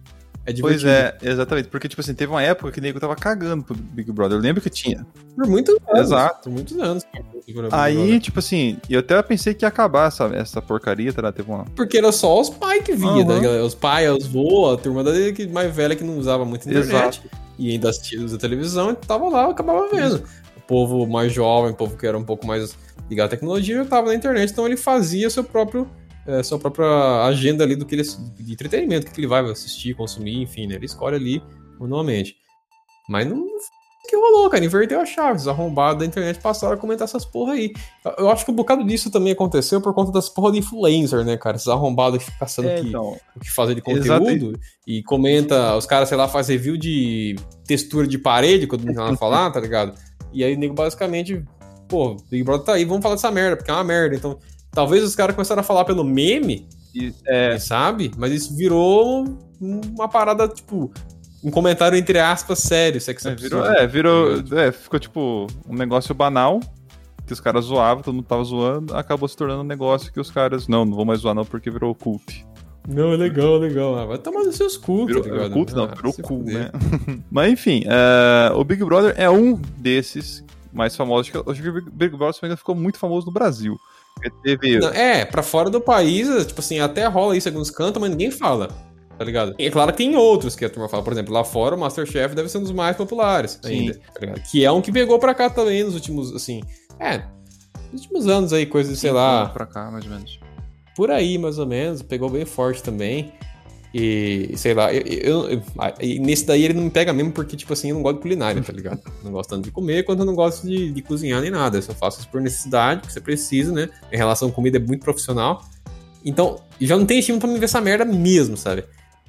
[0.46, 1.68] É Pois é, exatamente.
[1.68, 4.38] Porque, tipo assim, teve uma época que o nego tava cagando pro Big Brother.
[4.38, 5.07] Eu lembro que tinha.
[5.37, 6.00] Por muitos anos.
[6.00, 6.44] Exato.
[6.44, 7.05] Por muitos anos.
[7.70, 11.31] Aí, tipo assim, eu até pensei que ia acabar essa, essa porcaria, tá?
[11.31, 11.64] Teve uma.
[11.76, 13.26] Porque era só os pais que vinha, Aham.
[13.26, 13.66] tá ligado?
[13.66, 15.12] Os pais, os vô, a turma da
[15.53, 16.88] mais velha que não usava muito internet.
[16.88, 17.20] Exato.
[17.59, 20.24] E ainda assistia a televisão, e tava lá, eu acabava vendo.
[20.57, 22.74] O povo mais jovem, o povo que era um pouco mais
[23.09, 25.87] ligado à tecnologia, já tava na internet, então ele fazia seu próprio,
[26.31, 28.03] eh, sua própria agenda ali do que ele
[28.38, 30.75] de entretenimento, o que ele vai assistir, consumir, enfim, né?
[30.77, 31.43] Ele escolhe ali
[31.79, 32.37] manualmente.
[33.09, 33.47] Mas não
[34.09, 35.38] que rolou, cara, inverteu a chave.
[35.38, 37.73] Os arrombados da internet passaram a comentar essas porra aí.
[38.19, 41.37] Eu- acho que um bocado disso também aconteceu por conta das porra de influencer, né,
[41.37, 41.57] cara?
[41.57, 43.16] Esses arrombados que ficam caçando É, que, então.
[43.37, 44.25] o que fazer de Exato.
[44.25, 48.95] conteúdo e comenta, os caras, sei lá, faz review de textura de parede, quando não
[48.95, 49.95] nada falar, tá ligado?
[50.33, 51.45] E aí o nego basicamente,
[51.88, 54.16] pô, Big Brother tá aí, vamos falar dessa merda, porque é uma merda.
[54.16, 54.38] Então,
[54.70, 58.11] talvez os caras começaram a falar pelo meme, E, é, sabe?
[58.16, 60.90] Mas isso virou uma parada, tipo,
[61.42, 64.42] um comentário entre aspas sério, se é que você é, virou, é, virou.
[64.59, 66.61] É, ficou tipo um negócio banal.
[67.26, 70.30] que os caras zoavam, todo mundo tava zoando, acabou se tornando um negócio que os
[70.33, 72.44] caras, não, não vou mais zoar não porque virou cult.
[72.88, 73.94] Não, é legal, legal.
[73.96, 76.54] Ah, vai tomar nos seus cu, Virou, tá virou cult não, Ah, virou fuder.
[76.54, 76.70] né?
[77.30, 81.28] Mas enfim, eh, o Big Brother é um desses mais famosos.
[81.30, 83.76] Acho que, acho que o Big- Big Brother ainda ficou muito famoso no Brasil.
[84.42, 84.85] Teve...
[84.94, 88.31] É, pra fora do país, tipo assim, até rola isso em alguns cantos, mas ninguém
[88.31, 88.68] fala.
[89.18, 89.55] Tá ligado?
[89.59, 91.03] E é claro que tem outros que a turma fala.
[91.03, 93.81] Por exemplo, lá fora o Masterchef deve ser um dos mais populares Sim.
[93.81, 93.94] ainda.
[94.14, 94.40] tá ligado?
[94.51, 96.62] Que é um que pegou pra cá também nos últimos, assim.
[96.99, 97.23] É,
[97.92, 100.40] nos últimos anos aí, coisa de, sei lá, Pra cá, mais ou menos.
[100.96, 102.01] por aí mais ou menos.
[102.03, 103.33] Pegou bem forte também.
[103.92, 105.62] E, sei lá, eu, eu- eu-
[106.20, 108.62] nesse daí ele não me pega mesmo porque, tipo assim, eu não gosto de culinária,
[108.62, 109.00] tá ligado?
[109.24, 111.79] não gosto tanto de comer quanto eu não gosto de, de cozinhar nem nada.
[111.79, 113.88] Eu só faço isso por necessidade, porque você precisa, né?
[114.12, 115.64] Em relação à comida é muito profissional.
[116.24, 118.85] Então, já não tem estímulo pra me ver essa merda mesmo, sabe?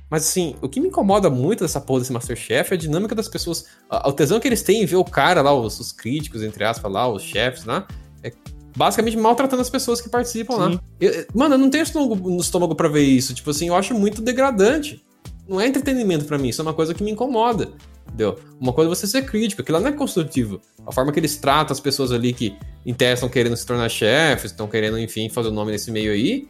[0.10, 3.30] Mas assim, o que me incomoda muito dessa porra desse Masterchef é a dinâmica das
[3.30, 3.66] pessoas.
[3.90, 6.64] a- O tesão que eles têm em ver o cara lá, os, os críticos, entre
[6.66, 7.88] aspas, lá, os chefes lá,
[8.22, 8.32] é
[8.76, 10.72] basicamente maltratando as pessoas que participam lá.
[10.72, 10.80] Sim.
[11.00, 13.34] Eu- eu- mano, eu não tenho estômago, no estômago pra ver isso.
[13.34, 15.04] Tipo assim, eu acho muito degradante.
[15.48, 17.70] Não é entretenimento pra mim, isso é uma coisa que me incomoda.
[18.08, 18.38] Entendeu?
[18.60, 20.60] Uma coisa é você ser crítico, aquilo lá não é construtivo.
[20.86, 22.56] A forma que eles tratam as pessoas ali que
[22.86, 26.12] em tese estão querendo se tornar chefes, estão querendo, enfim, fazer o nome nesse meio
[26.12, 26.48] aí.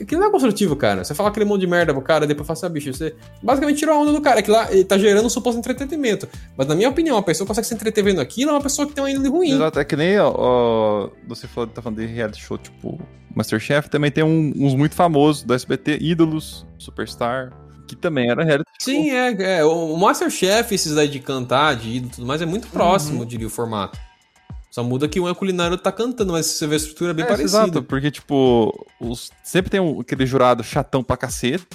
[0.00, 1.02] Aquilo não é construtivo, cara.
[1.04, 3.78] Você fala aquele monte de merda pro cara, depois fala assim, ah, bicho, você basicamente
[3.78, 4.40] tirou a onda do cara.
[4.40, 6.28] Aquilo lá ele tá gerando um suposto entretenimento.
[6.56, 8.86] Mas na minha opinião, a pessoa que consegue se entreter vendo aquilo é uma pessoa
[8.86, 9.50] que tem uma índole ruim.
[9.50, 13.00] Exato, é que nem ó, você falou, tá falando de reality show, tipo
[13.34, 17.52] Masterchef, também tem um- uns muito famosos do SBT, Ídolos, Superstar,
[17.86, 18.94] que também era reality show.
[18.94, 19.64] Sim, é, é.
[19.64, 23.26] O Masterchef, esses aí de cantar, de ídolo e tudo mais, é muito próximo, eu
[23.26, 23.98] diria, o formato.
[24.78, 27.10] Só muda que um é culinário e outro tá cantando, mas você vê a estrutura
[27.10, 27.62] é bem É, parecida.
[27.62, 31.66] Exato, porque, tipo, os- sempre tem um- aquele jurado chatão pra cacete.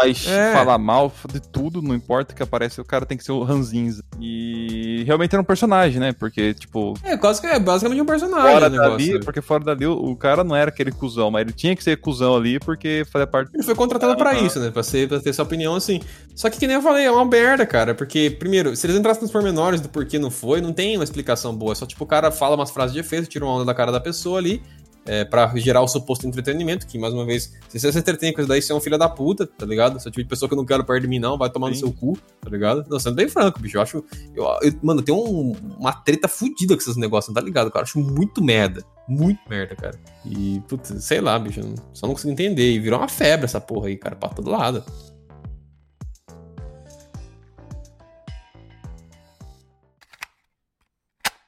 [0.00, 0.52] Aí É.
[0.54, 3.42] fala mal de tudo, não importa o que aparece, o cara tem que ser o
[3.42, 4.02] Ranzinza.
[4.20, 6.12] E realmente era um personagem, né?
[6.12, 9.92] Porque, tipo, É, quase que é basicamente um personagem fora dali, porque fora dali o,
[9.92, 13.26] o cara não era aquele cuzão, mas ele tinha que ser cuzão ali porque fazia
[13.26, 13.50] parte.
[13.52, 14.46] Ele foi contratado pra Aham.
[14.46, 14.70] isso, né?
[14.70, 16.00] Pra, ser, pra ter essa opinião assim.
[16.34, 17.94] Só que, que nem eu falei, é uma merda, cara.
[17.94, 21.54] Porque, primeiro, se eles entrassem nos pormenores do porquê não foi, não tem uma explicação
[21.54, 21.72] boa.
[21.72, 23.92] É só, tipo, o cara fala umas frases de efeito, tira uma onda da cara
[23.92, 24.62] da pessoa ali.
[25.04, 28.40] É, pra gerar o suposto entretenimento, que, mais uma vez, se você se entretém com
[28.40, 29.98] isso daí, você é um filho da puta, tá ligado?
[29.98, 31.68] Se eu tipo de pessoa que eu não quero perto de mim, não, vai tomar
[31.70, 31.80] no Sim.
[31.80, 32.84] seu cu, tá ligado?
[32.88, 33.78] Não, sendo bem franco, bicho.
[33.78, 34.04] Eu acho.
[34.34, 37.80] Eu, eu- mano, tem um- uma treta fodida com esses negócios, tá ligado, cara?
[37.82, 38.84] Eu acho muito merda.
[39.08, 39.98] Muito merda, cara.
[40.24, 41.60] E, putz, sei lá, bicho.
[41.92, 42.70] Só não consigo entender.
[42.72, 44.84] E virou uma febre essa porra aí, cara, pra todo lado.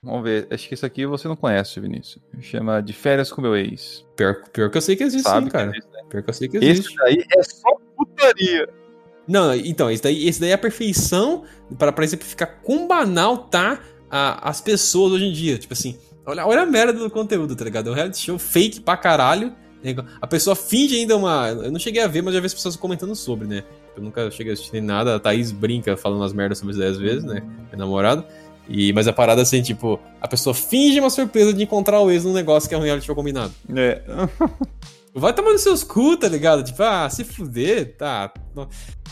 [0.04, 2.18] Vamos ver, acho que esse aqui você não conhece, Vinícius.
[2.40, 4.04] Chama De Férias com Meu Ex.
[4.14, 5.70] Pior, pior que eu sei que existe, Sabe, sim, cara.
[5.70, 6.00] existe, né?
[6.10, 6.86] Pior que eu sei que existe.
[6.88, 8.68] Esse daí é só putaria.
[9.26, 11.44] Não, então, esse daí, esse daí é a perfeição
[11.78, 15.56] para pra exemplificar quão banal tá a- as pessoas hoje em dia.
[15.56, 17.88] Tipo assim, olha, olha a merda do conteúdo, tá ligado?
[17.88, 19.54] É um reality show fake pra caralho.
[20.20, 21.48] A pessoa finge ainda uma.
[21.48, 23.64] Eu não cheguei a ver, mas já vi as pessoas comentando sobre, né?
[23.94, 25.14] Eu nunca cheguei a assistir nem nada.
[25.16, 27.40] A Thaís brinca falando umas merdas sobre isso 10 vezes, né?
[27.40, 28.26] Minha namorada.
[28.68, 32.24] E, mas a parada assim, tipo, a pessoa finge uma surpresa de encontrar o ex
[32.24, 33.52] num negócio que é um reality show combinado.
[33.76, 34.00] É.
[35.16, 36.64] Vai tomando seus cu, tá ligado?
[36.64, 38.32] Tipo, ah, se fuder, tá.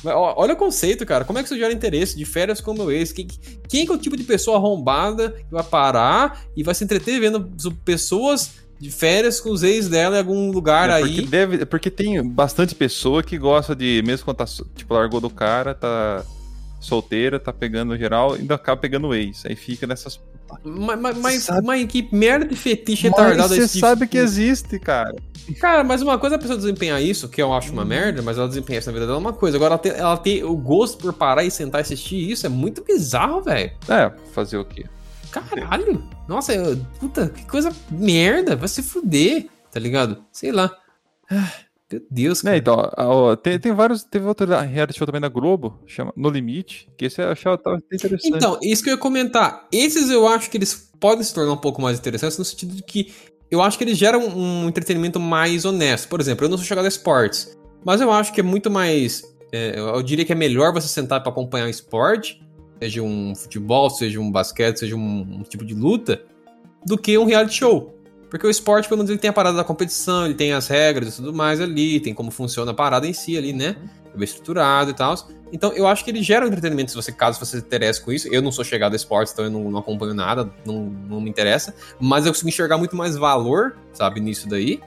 [0.05, 1.25] Olha o conceito, cara.
[1.25, 3.13] Como é que isso gera interesse de férias com o meu ex?
[3.13, 3.29] Quem,
[3.69, 7.21] quem que é o tipo de pessoa arrombada que vai parar e vai se entreter
[7.21, 11.27] vendo so- pessoas de férias com os ex dela em algum lugar É porque, aí?
[11.27, 15.73] deve, porque tem bastante pessoa que gosta de, mesmo quando tá, tipo, largou do cara,
[15.73, 16.25] tá
[16.85, 19.45] solteira, tá pegando geral, ainda acaba pegando o ex.
[19.47, 20.21] Aí fica nessas.
[20.65, 24.79] Mas, mas, mas, Sabe- mas que merda de fetiche retardado é você sabe que existe,
[24.79, 25.15] cara.
[25.59, 28.37] Cara, mas uma coisa é a pessoa desempenhar isso, que eu acho uma merda, mas
[28.39, 29.57] ela desempenha isso na vida dela é uma coisa.
[29.57, 32.49] Agora, ela ter, ela ter o gosto por parar e sentar e assistir isso é
[32.49, 33.73] muito bizarro, velho.
[33.89, 34.85] É, fazer o quê?
[35.31, 36.03] Caralho!
[36.29, 40.23] Nossa, eu- puta, que coisa merda, vai se fuder, tá ligado?
[40.31, 40.71] Sei lá.
[41.31, 41.51] Ah,
[41.93, 42.91] meu Deus, Né, cara.
[42.93, 44.03] então, ó, tem, tem vários.
[44.05, 47.77] Teve outro reality show também da Globo, chama No Limite, que esse eu achava tava
[47.93, 48.29] interessante.
[48.29, 49.67] Então, isso que eu ia comentar.
[49.73, 52.83] Esses eu acho que eles podem se tornar um pouco mais interessantes no sentido de
[52.83, 53.13] que
[53.51, 56.09] eu acho que eles geram um entretenimento mais honesto.
[56.09, 59.23] Por exemplo, eu não sou chegado a esportes, mas eu acho que é muito mais.
[59.53, 62.43] é, eu diria que é melhor você sentar para acompanhar um esporte,
[62.81, 66.23] seja um futebol, seja um basquete, seja um, um tipo de luta,
[66.87, 67.95] do que um reality show.
[68.33, 71.13] Porque o esporte, pelo menos, ele tem a parada da competição, ele tem as regras
[71.13, 73.77] e tudo mais ali, tem como funciona a parada em si ali, né?
[74.07, 75.15] É bem estruturado e tal.
[75.53, 78.11] Então, eu acho que ele gera um entretenimento, se você, caso você se interesse com
[78.11, 78.29] isso.
[78.33, 81.29] Eu não sou chegado a esportes, então eu não, não acompanho nada, não, não me
[81.29, 81.75] interessa.
[82.01, 84.81] Mas eu consigo enxergar muito mais valor, sabe, nisso daí.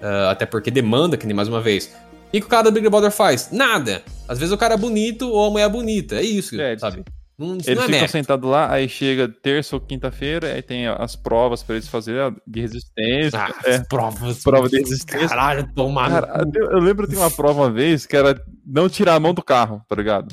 [0.00, 1.94] Ah, até porque demanda, que nem mais uma vez.
[2.28, 3.50] O que, o cara do Big Brother faz?
[3.52, 4.02] Nada.
[4.26, 6.14] Às vezes o cara é bonito ou a mulher é bonita.
[6.14, 7.04] É isso, É, sabe?
[7.40, 11.16] Não, Eles não é ficam sentados lá, aí chega terça ou quinta-feira, aí tem as
[11.16, 13.40] provas pra eles fazerem de resistência.
[13.40, 14.42] Ah, é, provas.
[14.42, 15.26] prova de resistência.
[15.26, 16.10] Caralho, tomar.
[16.10, 19.32] Cara, eu, eu lembro de uma prova uma vez que era não tirar a mão
[19.32, 20.28] do carro, tá ligado?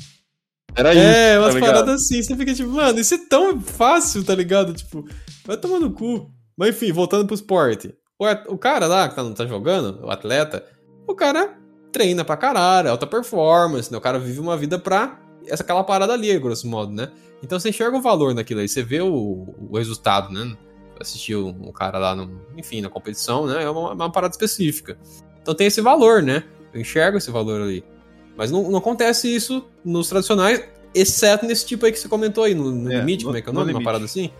[0.76, 1.02] Era isso.
[1.02, 1.70] É, umas tá ligado?
[1.70, 4.74] paradas assim, você fica tipo, mano, isso é tão fácil, tá ligado?
[4.74, 5.08] Tipo,
[5.46, 6.30] vai tomar no cu.
[6.58, 7.94] Mas enfim, voltando pro esporte.
[8.18, 10.62] O, o cara lá que tá, tá jogando, o atleta,
[11.06, 11.56] o cara
[11.90, 13.96] treina pra caralho, alta performance, né?
[13.96, 17.10] O cara vive uma vida pra essa aquela parada ali, grosso modo, né?
[17.42, 20.56] Então você enxerga o valor naquilo aí, você vê o, o resultado, né?
[21.00, 23.62] Assistir o, o cara lá, no, enfim, na competição, né?
[23.62, 24.98] É uma, uma parada específica.
[25.40, 26.44] Então tem esse valor, né?
[26.74, 27.84] Eu enxergo esse valor ali.
[28.36, 30.62] Mas não, não acontece isso nos tradicionais,
[30.94, 33.42] exceto nesse tipo aí que você comentou aí, no, no É, limite, no- como é
[33.42, 33.72] que é o no nome?
[33.72, 34.30] Uma parada assim?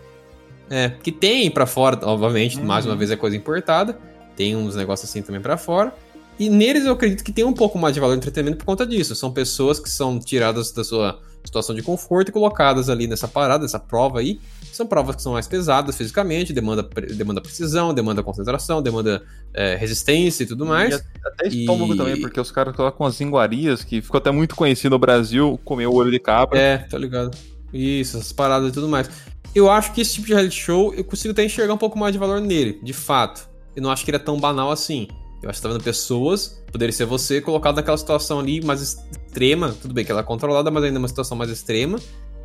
[0.69, 2.97] É, que tem pra fora, obviamente, mais uma Uhum.
[2.99, 3.97] vez é coisa importada,
[4.35, 5.93] tem uns negócios assim também pra fora.
[6.39, 8.85] E neles eu acredito que tem um pouco mais de valor de entretenimento por conta
[8.85, 9.13] disso.
[9.15, 13.63] São pessoas que são tiradas da sua situação de conforto e colocadas ali nessa parada,
[13.63, 14.39] nessa prova aí.
[14.71, 16.81] São provas que são mais pesadas fisicamente, demanda,
[17.15, 19.21] demanda precisão, demanda concentração, demanda
[19.53, 20.95] é, resistência e tudo mais.
[20.95, 24.55] E até estômago E- também, porque os caras colocam as iguarias, que ficou até muito
[24.55, 26.57] conhecido no Brasil, comer o olho de cabra.
[26.57, 27.37] É, tá ligado.
[27.73, 29.09] Isso, essas paradas e tudo mais.
[29.53, 32.13] Eu acho que esse tipo de reality show, eu consigo até enxergar um pouco mais
[32.13, 33.49] de valor nele, de fato.
[33.75, 35.07] Eu não acho que ele é tão banal assim.
[35.41, 39.75] Eu acho que tá vendo pessoas, poderia ser você, colocado naquela situação ali mais extrema.
[39.81, 41.97] Tudo bem que ela é controlada, mas ainda é uma situação mais extrema.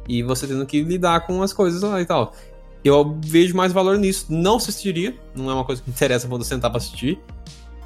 [0.08, 2.32] E você tendo que lidar com as coisas lá e tal.
[2.84, 4.26] Eu vejo mais valor nisso.
[4.28, 7.18] Não assistiria, não é uma coisa que me interessa quando sentar pra assistir.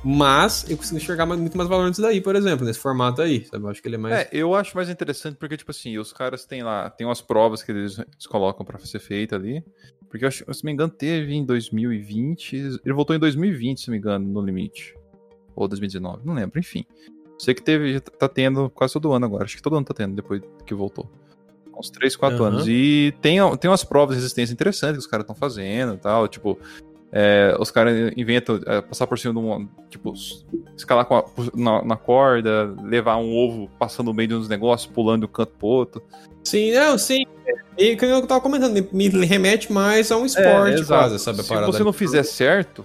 [0.05, 3.45] Mas eu consigo enxergar muito mais valor nisso daí, por exemplo, nesse formato aí.
[3.45, 3.65] Sabe?
[3.65, 4.15] Eu acho que ele é mais.
[4.15, 7.63] É, eu acho mais interessante porque, tipo assim, os caras têm lá, tem umas provas
[7.63, 9.63] que eles, eles colocam pra ser feita ali.
[10.09, 12.57] Porque, eu acho, se não me engano, teve em 2020.
[12.85, 14.97] Ele voltou em 2020, se não me engano, no limite.
[15.55, 16.85] Ou 2019, não lembro, enfim.
[17.39, 19.45] Sei que teve, tá tendo quase todo ano agora.
[19.45, 21.11] Acho que todo ano tá tendo, depois que voltou.
[21.77, 22.55] Uns 3, 4 Aham.
[22.55, 22.67] anos.
[22.69, 26.27] E tem, tem umas provas de resistência interessantes que os caras estão fazendo e tal.
[26.27, 26.59] Tipo,
[27.13, 29.69] é, os caras inventam é, passar por cima de um.
[29.89, 30.13] Tipo,
[30.77, 34.91] escalar com a- na, na corda, levar um ovo passando no meio de uns negócios,
[34.93, 36.03] pulando de um canto pro outro.
[36.45, 37.25] Sim, não, sim.
[37.77, 41.01] E que eu tava comentando, me remete mais a um esporte, exato.
[41.01, 41.43] quase, sabe?
[41.43, 42.85] Se você não fizer certo,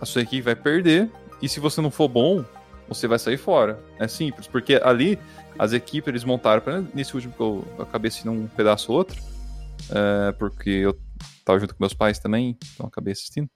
[0.00, 1.08] a sua equipe vai perder.
[1.40, 2.44] E se você não for bom,
[2.88, 3.78] você vai sair fora.
[3.98, 5.18] É simples, porque ali
[5.58, 9.20] as equipes eles montaram, nesse último que eu acabei assistindo um pedaço ou outro,
[9.90, 10.96] é, porque eu
[11.44, 13.48] tava junto com meus pais também, então acabei assistindo.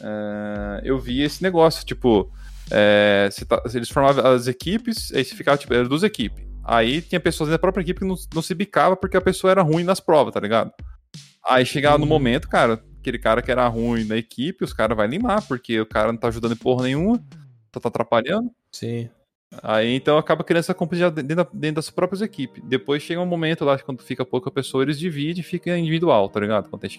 [0.00, 2.32] É, eu vi esse negócio, tipo,
[2.70, 6.44] é, tá- eles formavam as equipes, aí se ficava, tipo, eram duas equipes.
[6.64, 9.62] Aí tinha pessoas da própria equipe que não, não se bicava porque a pessoa era
[9.62, 10.72] ruim nas provas, tá ligado?
[11.46, 12.08] Aí chegava no Uhum.
[12.08, 15.84] momento, cara, aquele cara que era ruim na equipe, os caras vai limar, porque o
[15.86, 17.18] cara não tá ajudando em porra nenhuma,
[17.70, 18.50] tá, tá atrapalhando.
[18.72, 19.10] Sim.
[19.62, 22.62] Aí então acaba criando essa competição dentro, dentro das próprias equipes.
[22.66, 26.40] Depois chega um momento lá, quando fica pouca pessoa, eles dividem e fica individual, tá
[26.40, 26.68] ligado?
[26.68, 26.90] Quando tem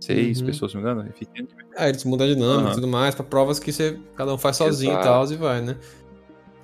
[0.00, 0.46] seis Uhum.
[0.46, 1.68] pessoas, se não me engano, fica individual.
[1.76, 4.56] Ah, eles mudam a dinâmica e tudo mais, pra provas que você, cada um faz
[4.56, 5.06] sozinho Exato.
[5.06, 5.76] e tal, e vai, né?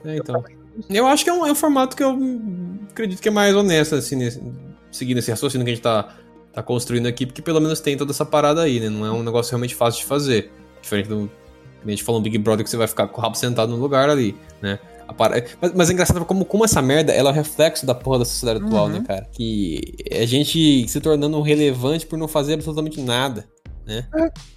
[0.04, 0.42] É, então.
[0.90, 2.18] Eu acho que é um, é um formato que eu
[2.90, 4.42] acredito que é mais honesto, assim, nesse,
[4.90, 6.16] seguindo esse raciocínio que a gente tá,
[6.52, 8.88] tá construindo aqui, porque pelo menos tem toda essa parada aí, né?
[8.88, 10.50] Não é um negócio realmente fácil de fazer.
[10.82, 11.30] Diferente do.
[11.80, 13.70] que A gente falou no Big Brother que você vai ficar com o rabo sentado
[13.70, 14.78] no lugar ali, né?
[15.16, 18.20] Para- mas, mas é engraçado como, como essa merda ela é o reflexo da porra
[18.20, 18.92] da sociedade atual, Uhum.
[18.92, 19.28] né, cara?
[19.32, 23.46] Que é a gente se tornando relevante por não fazer absolutamente nada,
[23.86, 24.06] né?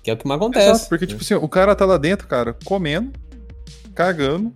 [0.04, 0.70] Que é o que mais acontece.
[0.70, 1.10] Exato, porque, né?
[1.12, 3.12] tipo assim, o cara tá lá dentro, cara, comendo,
[3.94, 4.54] cagando,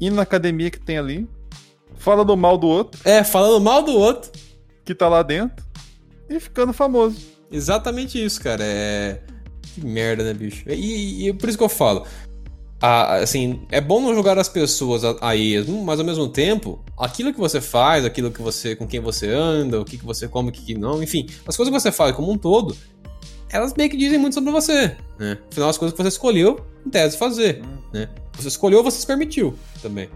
[0.00, 1.28] indo na academia que tem ali,
[1.96, 4.30] fala do mal do outro, É, falando mal do outro.
[4.84, 5.64] que tá lá dentro,
[6.28, 7.16] e ficando famoso.
[7.50, 8.62] Exatamente isso, cara.
[8.64, 9.20] É.
[9.74, 10.64] Que merda, né, bicho?
[10.68, 12.04] E, e por isso que eu falo.
[12.80, 16.84] Ah, assim, é bom não julgar as pessoas a, a esmo, mas ao mesmo tempo,
[16.98, 18.76] aquilo que você faz, aquilo que você.
[18.76, 21.56] com quem você anda, o que, que você come, o que, que não, enfim, as
[21.56, 22.76] coisas que você faz como um todo,
[23.50, 24.96] elas meio que dizem muito sobre você.
[25.18, 25.38] Né?
[25.50, 27.62] Afinal, as coisas que você escolheu, em tese, fazer.
[27.92, 28.08] Né?
[28.36, 30.08] Você escolheu, você se permitiu também.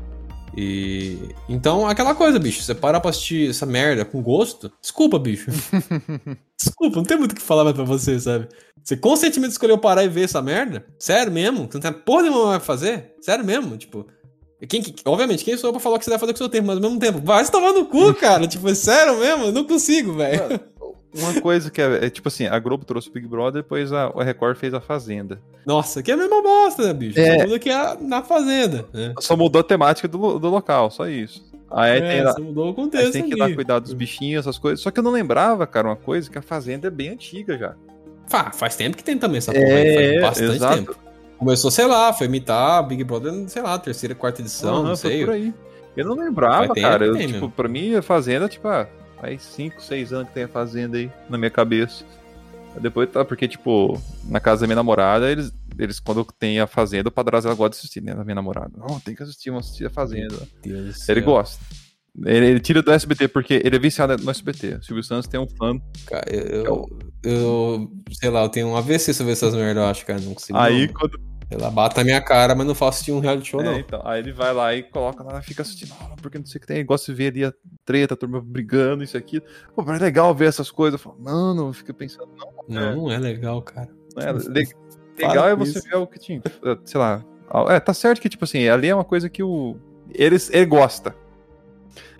[0.61, 1.17] E.
[1.49, 2.63] Então, aquela coisa, bicho.
[2.63, 4.73] Você para pra assistir essa merda com gosto.
[4.83, 5.51] Desculpa, bicho.
[6.61, 8.49] Desculpa, não tem muito o que falar mais pra você, sabe?
[8.83, 10.85] Você conscientemente escolheu parar e ver essa merda?
[10.99, 11.69] Sério mesmo?
[11.71, 13.13] Você não tem porra nenhuma pra fazer?
[13.21, 13.77] Sério mesmo?
[13.77, 14.07] Tipo.
[14.69, 16.39] Quem, que- obviamente, quem sou eu pra falar o que você deve fazer com o
[16.39, 18.45] seu tempo, mas ao mesmo tempo, vai se tomar no cu, cara.
[18.49, 19.45] tipo, é sério mesmo?
[19.45, 20.59] Eu não consigo, velho.
[21.15, 24.07] Uma coisa que é, é, tipo assim, a Globo trouxe o Big Brother, depois a,
[24.15, 25.41] a Record fez a Fazenda.
[25.65, 27.19] Nossa, que é a mesma bosta, né, bicho?
[27.19, 27.39] É.
[27.39, 29.15] Só muda que é na fazenda, né?
[29.21, 31.47] Só mudou a temática do, do local, só isso.
[31.71, 33.51] Aí tem, É, lá- só mudou o aí contexto tem que ali.
[33.51, 34.81] dar cuidado dos bichinhos, essas coisas.
[34.81, 37.75] Só que eu não lembrava, cara, uma coisa, que a Fazenda é bem antiga já.
[38.27, 40.77] Fa- faz tempo que tem também essa porra aí, faz bastante É, exato.
[40.77, 40.97] tempo.
[41.39, 45.25] Começou, sei lá, foi imitar Big Brother, sei lá, terceira, quarta edição, Aham, não sei.
[45.25, 45.55] por aí.
[45.97, 46.99] Eu não lembrava, cara.
[46.99, 47.51] que Eu, tem tipo, mesmo.
[47.51, 48.87] pra mim, a Fazenda, tipo, ah,
[49.21, 52.05] Faz 5, 6 anos que tem a Fazenda aí na minha cabeça.
[52.81, 57.09] Depois tá, porque, tipo, na casa da minha namorada, eles, eles quando tem a Fazenda,
[57.09, 58.15] o padrasto ela gosta de assistir, né?
[58.15, 58.71] Da minha namorada.
[58.77, 60.37] Não, tem que assistir, vamos assistir a Fazenda.
[60.65, 61.23] Ele céu.
[61.23, 61.65] gosta.
[62.25, 64.75] Ele, ele tira do SBT porque ele é viciado no SBT.
[64.75, 65.81] O Silvio Santos tem um fã.
[66.07, 70.07] Cara, eu, eu, eu- sei lá, eu tenho um AVC sobre essas merdas, eu acho,
[70.07, 70.21] cara.
[70.21, 70.59] Não consigo.
[70.59, 70.95] Aí não.
[70.95, 71.28] quando.
[71.51, 73.79] Lá, bata na minha cara, mas não faço assistir um reality show, É, não.
[73.79, 76.61] então, aí ele vai lá e coloca lá, fica assistindo, ah, porque não sei o
[76.61, 77.53] que tem, gosta de ver ali a
[77.87, 79.41] treta, a turma brigando, isso aqui.
[79.75, 81.01] Pô, mas é legal ver essas coisas.
[81.01, 83.89] Eu falo, mano, fica pensando, não, Não, não é legal, cara.
[84.15, 84.69] não é le-
[85.17, 85.89] legal é você isso.
[85.89, 86.43] ver o que tinha,
[86.85, 87.25] sei lá.
[87.71, 89.75] É, tá certo que, tipo assim, ali é uma coisa que o.
[90.13, 91.17] Ele, ele gosta.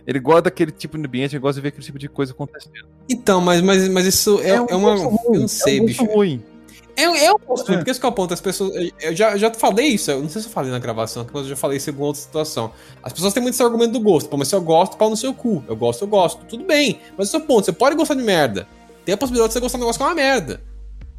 [0.07, 2.89] Ele gosta daquele tipo de ambiente, ele gosta de ver aquele tipo de coisa acontecendo.
[3.11, 4.97] Então, mas, mas, mas isso é, é, uma.
[4.97, 6.05] gosto ruim, Eu não sei, é um bicho.
[6.07, 6.43] ruim.
[7.03, 7.77] É um gosto, É.
[7.77, 8.35] porque esse que é o ponto.
[8.35, 8.73] As pessoas.
[9.01, 11.51] Eu já, já falei isso, eu não sei se eu falei na gravação, mas eu
[11.51, 12.73] já falei isso em alguma outra situação.
[13.03, 14.29] As pessoas têm muito esse argumento do gosto.
[14.29, 15.63] Pô, mas se eu gosto, pau no seu cu.
[15.69, 16.45] Eu gosto, eu gosto.
[16.47, 17.01] Tudo bem.
[17.17, 17.65] Mas esse é o ponto.
[17.65, 18.67] Você pode gostar de merda.
[19.05, 20.61] Tem a possibilidade de você gostar de um negócio que é uma merda.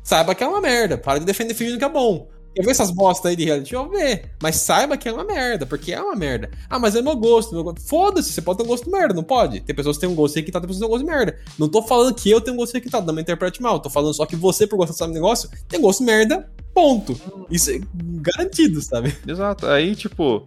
[0.04, 0.98] Saiba que é uma merda.
[0.98, 2.28] Para de defender fingindo que é bom.
[2.56, 3.88] Quer ver essas bostas aí de reality show?
[3.90, 4.26] Vê.
[4.42, 6.50] Mas saiba que é uma merda, porque é uma merda.
[6.70, 7.54] Ah, mas é meu gosto.
[7.54, 7.82] Meu gosto.
[7.82, 9.62] Foda-se, você pode ter um gosto de merda, não pode?
[9.62, 11.40] Tem pessoas que têm um gosto requintado, tem pessoas que têm um gosto de merda.
[11.58, 13.80] Não tô falando que eu tenho um gosto requintado, não me interprete mal.
[13.80, 17.20] Tô falando só que você, por gostar desse negócio, tem gosto de merda, ponto.
[17.50, 19.16] Isso é garantido, sabe?
[19.28, 19.68] Exato.
[19.68, 20.44] Aí, tipo,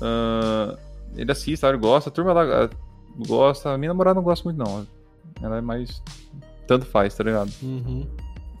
[0.00, 0.76] ah,
[1.16, 2.70] ele assiste, ele gosta, a turma lá ah,
[3.26, 3.70] gosta.
[3.70, 4.86] A minha namorada não gosta muito, não.
[5.42, 6.02] Ela é mais.
[6.66, 7.50] Tanto faz, tá ligado?
[7.62, 8.06] Uhum.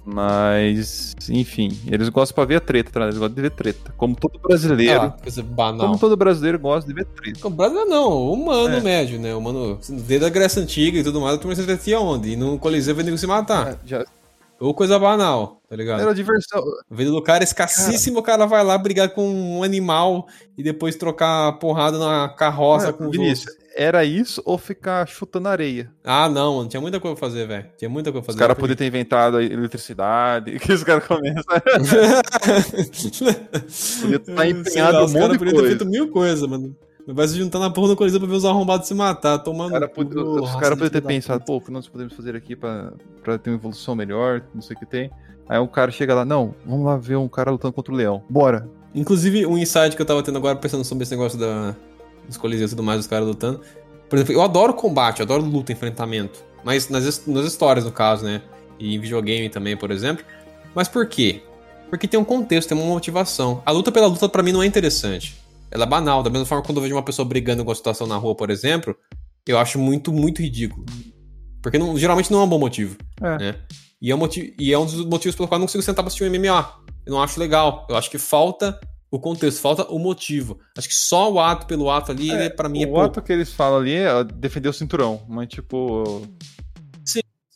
[0.06, 3.02] Mas, enfim, eles gostam pra ver a treta, tá?
[3.02, 3.92] Eles gostam de ver treta.
[3.96, 5.02] Como todo brasileiro.
[5.02, 5.86] Ah, coisa banal.
[5.88, 7.46] como todo brasileiro gosta de ver treta.
[7.46, 8.80] O brasileiro não, o humano É.
[8.80, 9.34] médio, né?
[9.34, 12.30] O humano, desde a Grécia Antiga e tudo mais, a turma se entretia onde?
[12.30, 13.78] E no Coliseu vendo se matar.
[13.84, 14.04] Já,
[14.60, 16.00] Ou coisa banal, tá ligado?
[16.00, 16.62] era diversão.
[16.90, 21.52] Vendo do cara escassíssimo, o cara vai lá brigar com um animal e depois trocar
[21.58, 23.54] porrada na carroça Ah, com os Vinícius.
[23.76, 25.92] Era isso ou ficar chutando areia?
[26.02, 27.66] Ah, não, mano, tinha muita coisa pra fazer, velho.
[27.76, 28.38] Tinha muita coisa pra Os fazer.
[28.38, 31.44] caras Não poderiam ter inventado a eletricidade, que os caras começam.
[34.00, 35.68] Podia estar Sei empenhado lá, um Os monte caras de podiam ter coisa.
[35.68, 36.74] feito mil coisas, mano.
[37.08, 39.66] Vai se juntar na porra do Coliseu pra ver os arrombados se matar, tomando.
[39.66, 42.12] Os caras cu, pod- os caras de poderiam ter pensado, pô, o que nós podemos
[42.14, 45.08] fazer aqui pra, pra ter uma evolução melhor, não sei o que tem.
[45.48, 48.24] Aí um cara chega lá, não, vamos lá ver um cara lutando contra o leão.
[48.28, 48.68] Bora.
[48.92, 51.76] Inclusive, um insight que eu tava tendo agora, pensando sobre esse negócio da,
[52.26, 53.60] dos coliseus e tudo mais, dos caras lutando.
[54.08, 56.44] Por exemplo, eu adoro combate, eu adoro luta, enfrentamento.
[56.64, 58.42] Mas nas, nas histórias, no caso, né?
[58.78, 60.24] E em videogame também, por exemplo.
[60.74, 61.42] Mas por quê?
[61.88, 63.62] Porque tem um contexto, tem uma motivação.
[63.64, 65.36] A luta pela luta, pra mim, não é interessante.
[65.70, 66.22] Ela é banal.
[66.22, 68.50] Da mesma forma quando eu vejo uma pessoa brigando com uma situação na rua, por
[68.50, 68.94] exemplo,
[69.46, 70.84] eu acho muito, muito ridículo.
[71.62, 72.96] Porque não- geralmente não é um bom motivo.
[73.22, 73.38] É.
[73.38, 73.54] Né?
[74.02, 76.04] E, é um motivo, e é um dos motivos pelo qual eu não consigo sentar
[76.04, 76.68] pra assistir um MMA.
[77.06, 77.86] Eu não acho legal.
[77.88, 78.78] Eu acho que falta
[79.10, 80.58] o contexto, falta o motivo.
[80.76, 83.32] Acho que só o ato pelo ato ali, ele, pra mim, é o ato que
[83.32, 86.22] eles falam ali é defender o cinturão, mas tipo.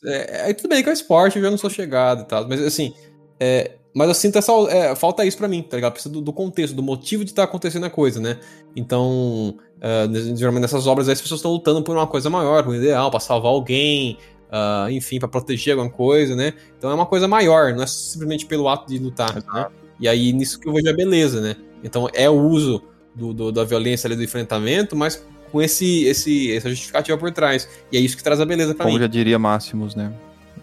[0.03, 2.47] É, aí tudo bem que é esporte, eu já não sou chegado e tal.
[2.47, 2.91] Mas assim,
[3.39, 4.51] é, mas eu sinto essa.
[4.69, 5.93] é, falta isso pra mim, tá ligado?
[5.93, 8.39] Precisa do, do contexto, do motivo de estar acontecendo a coisa, né?
[8.75, 12.75] Então, ah, geralmente nessas obras aí as pessoas estão lutando por uma coisa maior, um
[12.75, 14.17] ideal, pra salvar alguém,
[14.51, 16.53] ah, enfim, pra proteger alguma coisa, né?
[16.77, 19.67] Então é uma coisa maior, não é simplesmente pelo ato de lutar, né?
[20.01, 21.55] E aí nisso que eu vejo a beleza, né?
[21.83, 22.83] Então é o uso
[23.15, 27.67] do, do- da violência ali do enfrentamento, mas com esse, esse, essa justificativa por trás.
[27.91, 29.01] E é isso que traz a beleza pra Como mim.
[29.01, 30.11] já diria Máximos, né?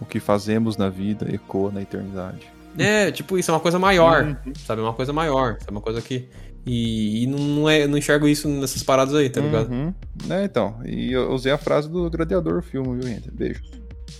[0.01, 2.47] O que fazemos na vida ecoa na eternidade.
[2.79, 4.53] É, tipo, isso é uma coisa maior, Uhum.
[4.67, 4.81] sabe?
[4.81, 5.73] É uma coisa maior, sabe?
[5.73, 6.29] Uma coisa que.
[6.67, 9.71] E, e não, é, não enxergo isso nessas paradas aí, tá ligado?
[9.71, 9.93] Uhum.
[10.31, 10.77] É, então.
[10.85, 13.31] E eu usei a frase do Gladiador filme, viu, gente?
[13.31, 13.61] Beijo.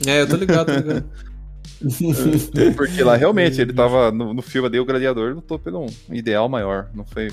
[0.07, 1.05] É, eu tô ligado, tô ligado.
[2.77, 6.49] Porque lá realmente ele tava no, no filme ali, o Gladiador lutou pelo um ideal
[6.49, 6.89] maior.
[6.95, 7.31] Não foi.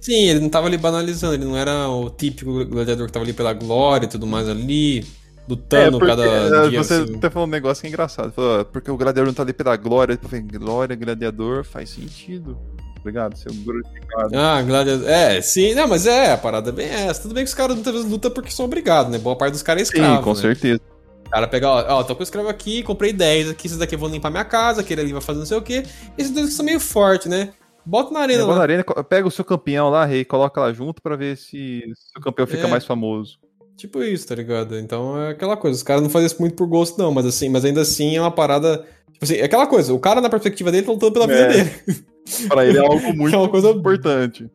[0.00, 3.32] Sim, ele não tava ali banalizando, ele não era o típico gladiador que tava ali
[3.32, 5.04] pela glória e tudo mais ali,
[5.48, 6.82] lutando porque, cada é, dia.
[6.82, 7.16] você assim.
[7.16, 8.32] até falou um negócio que é engraçado.
[8.32, 10.12] Falou, "Ah, porque o gladiador não tá ali pela glória.
[10.20, 12.56] Eu falei, glória, gladiador, faz sentido.
[13.00, 14.36] Obrigado, seu glorificado.
[14.36, 15.08] Ah, gladiador.
[15.08, 17.22] É, sim, não, mas é, a parada é bem essa.
[17.22, 19.18] Tudo bem que os caras muitas vezes lutam porque são obrigados, né?
[19.18, 20.22] Boa parte dos caras é Sim, escravo.
[20.22, 20.40] com né?
[20.40, 20.80] certeza.
[21.30, 24.08] Cara pega, ó, ó, tô com o escravo aqui, comprei 10 aqui, esses daqui vão
[24.08, 25.82] limpar minha casa, aquele ali vai fazer não sei o quê.
[26.16, 27.52] Esses dois que são meio fortes, né?
[27.84, 31.00] Bota na arena Leva na arena, pega o seu campeão lá, rei, coloca lá junto
[31.02, 31.82] pra ver se
[32.16, 32.70] o campeão fica É.
[32.70, 33.38] mais famoso.
[33.76, 34.78] Tipo isso, tá ligado?
[34.78, 35.76] Então é aquela coisa.
[35.76, 38.20] Os caras não fazem isso muito por gosto, não, mas assim, mas ainda assim é
[38.20, 38.78] uma parada.
[39.12, 41.48] Tipo assim, é aquela coisa, o cara na perspectiva dele tá lutando pela vida É.
[41.52, 41.70] dele.
[42.48, 44.50] Pra ele é algo muito É uma coisa- importante.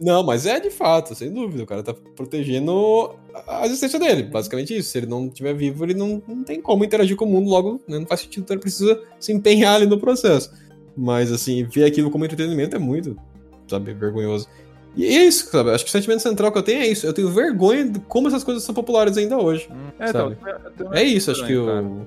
[0.00, 1.62] Não, mas é de fato, sem dúvida.
[1.62, 3.14] O cara tá protegendo
[3.46, 4.24] a existência dele.
[4.24, 4.90] Basicamente isso.
[4.90, 7.80] Se ele não estiver vivo, ele não, não tem como interagir com o mundo, logo
[7.86, 10.52] né, não faz sentido, então ele precisa se empenhar ali no processo.
[10.96, 13.16] Mas assim, ver aquilo como entretenimento é muito,
[13.68, 14.48] sabe, vergonhoso.
[14.94, 15.70] E é isso, sabe?
[15.70, 17.06] Acho que o sentimento central que eu tenho é isso.
[17.06, 19.68] Eu tenho vergonha de como essas coisas são populares ainda hoje.
[19.98, 20.36] É, Sabe?
[20.74, 22.06] então, É isso, acho que o,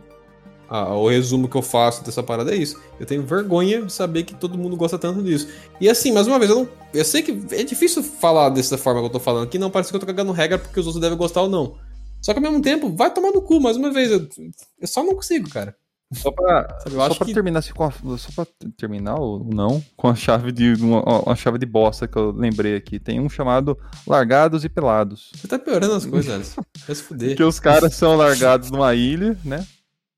[0.70, 2.80] a- o resumo que eu faço dessa parada é isso.
[2.99, 5.47] Eu tenho vergonha de saber que todo mundo gosta tanto disso.
[5.80, 8.99] E assim, mais uma vez, eu, não, eu sei que é difícil falar dessa forma
[9.01, 11.01] que eu tô falando aqui, não parece que eu tô cagando regra porque os outros
[11.01, 11.76] devem gostar ou não.
[12.22, 14.09] Só que ao mesmo tempo, vai tomar no cu, mais uma vez.
[14.11, 14.28] Eu,
[14.82, 15.76] eu só não consigo, cara.
[16.13, 18.45] Só pra, Sabe, só pra que- terminar assim, a, só pra
[18.78, 22.76] terminar ou não, com a chave de uma, uma chave de bosta que eu lembrei
[22.76, 22.99] aqui.
[22.99, 23.76] Tem um chamado
[24.07, 25.32] Largados e Pelados.
[25.36, 26.61] Você tá piorando as coisas, Alisson.
[26.88, 27.36] Vai se fuder.
[27.38, 29.66] Que os caras são largados numa ilha, né?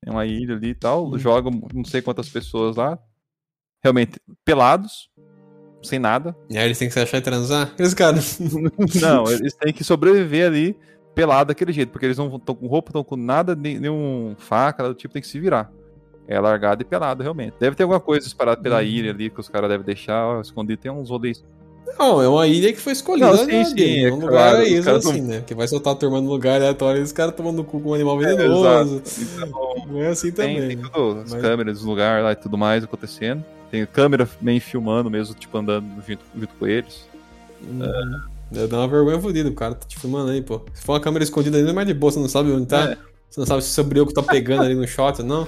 [0.04, 1.06] É uma ilha ali e tal.
[1.06, 1.18] Uhum.
[1.18, 2.98] Jogam não sei quantas pessoas lá.
[3.82, 5.10] Realmente, pelados.
[5.82, 6.36] Sem nada.
[6.50, 7.68] E aí eles têm que se achar e transar?
[7.68, 8.38] Aqueles caras.
[9.00, 10.76] Não, eles têm que sobreviver ali
[11.14, 11.90] pelado daquele jeito.
[11.92, 15.12] Porque eles não estão com roupa, estão com nada, nem- nenhum faca, nada do tipo,
[15.14, 15.70] tem que se virar.
[16.26, 17.54] É largado e pelado, realmente.
[17.60, 18.82] Deve ter alguma coisa espalhada pela Uhum.
[18.82, 20.82] ilha ali que os caras devem deixar ó, escondido.
[20.82, 21.44] Tem uns rolês.
[21.98, 23.26] Não, é uma ilha que foi escolhida.
[23.28, 24.04] Não, sim, né, sim, dele.
[24.04, 25.42] é um lugar claro, é isso, assim, não- né?
[25.46, 27.90] Que vai soltar a turma no lugar aleatório e os caras tomando no cu com
[27.90, 29.02] um animal É, venenoso.
[29.20, 30.68] Então, Não é assim tem, também.
[30.68, 30.90] tem né?
[30.92, 33.44] tudo, as Mas- câmeras do lugar lá e tudo mais acontecendo.
[33.70, 37.06] Tem câmera meio filmando mesmo, tipo, andando junto, junto com eles.
[37.62, 38.20] Uhum.
[38.50, 40.62] Deve dar uma vergonha fodida, o cara tá te filmando aí, pô.
[40.72, 42.92] Se for uma câmera escondida ainda é mais de boa, você não sabe onde tá.
[42.92, 42.96] É.
[43.28, 45.46] Você não sabe se o seu brioco tá pegando ali no shot, não.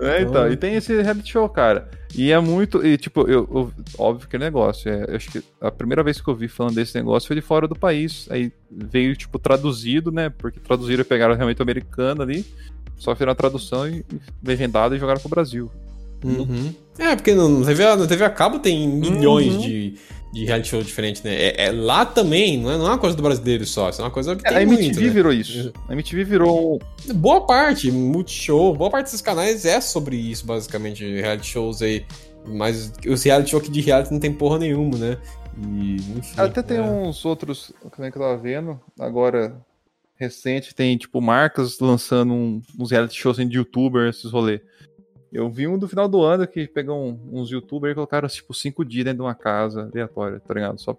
[0.00, 1.88] É, Então- então, e tem esse reality show, cara.
[2.14, 2.84] E é muito.
[2.84, 4.90] E, tipo, eu, eu- óbvio que é negócio.
[4.90, 7.42] É, eu acho que a primeira vez que eu vi falando desse negócio foi de
[7.42, 8.26] fora do país.
[8.30, 10.28] Aí veio, tipo, traduzido, né?
[10.30, 12.44] Porque traduziram e pegaram realmente o americano ali.
[12.96, 15.70] Só fizeram a tradução e, e legendado e jogaram pro Brasil.
[16.24, 16.74] Uhum.
[16.98, 19.60] É, porque no TV, a- no TV a cabo tem milhões Uhum.
[19.60, 19.94] de,
[20.32, 21.34] de reality show diferentes, né?
[21.34, 24.04] É, é lá também, não é, não é uma coisa do brasileiro só, isso é
[24.04, 25.08] uma coisa que tem a MTV muito, né?
[25.08, 25.72] virou isso.
[25.88, 26.80] A MTV virou.
[27.14, 32.04] Boa parte, Multishow, boa parte desses canais é sobre isso, basicamente, reality shows aí.
[32.46, 35.18] Mas os reality show aqui de reality não tem porra nenhuma, né?
[35.58, 36.40] E, enfim.
[36.40, 36.82] Até tem é.
[36.82, 38.80] uns outros também que eu tava vendo.
[38.98, 39.60] Agora,
[40.16, 44.60] recente, tem, tipo, marcas lançando um- uns reality shows assim, de youtuber, esses rolês.
[45.32, 48.52] Eu vi um do final do ano que pegou um- uns youtubers e colocaram, tipo,
[48.52, 50.78] cinco dias dentro de uma casa aleatória, tá ligado?
[50.80, 50.96] Só...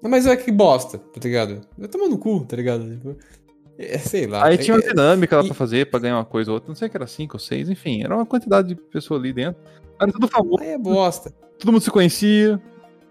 [0.00, 1.62] Mas é que bosta, tá ligado?
[1.78, 2.88] Eu tomo no cu, tá ligado?
[2.90, 3.16] Tipo,
[3.76, 4.46] É, sei lá.
[4.46, 6.68] Aí tinha uma É- dinâmica lá e- pra fazer, pra ganhar uma coisa ou outra.
[6.68, 8.04] Não sei que era cinco ou seis, enfim.
[8.04, 9.60] Era uma quantidade de pessoas ali dentro.
[10.00, 11.32] Era tudo famoso, Aí é bosta.
[11.58, 12.60] todo mundo se conhecia.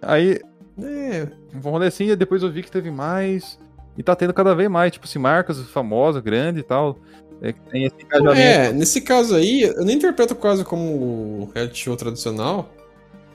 [0.01, 0.39] Aí,
[0.82, 3.59] É, um rolê assim, e depois eu vi que teve mais.
[3.97, 6.97] E tá tendo cada vez mais, tipo assim, marcas famosas, grandes e tal.
[7.42, 8.40] É, que tem esse engajamento.
[8.40, 12.70] É, nesse caso aí, eu nem interpreto quase como reality show tradicional,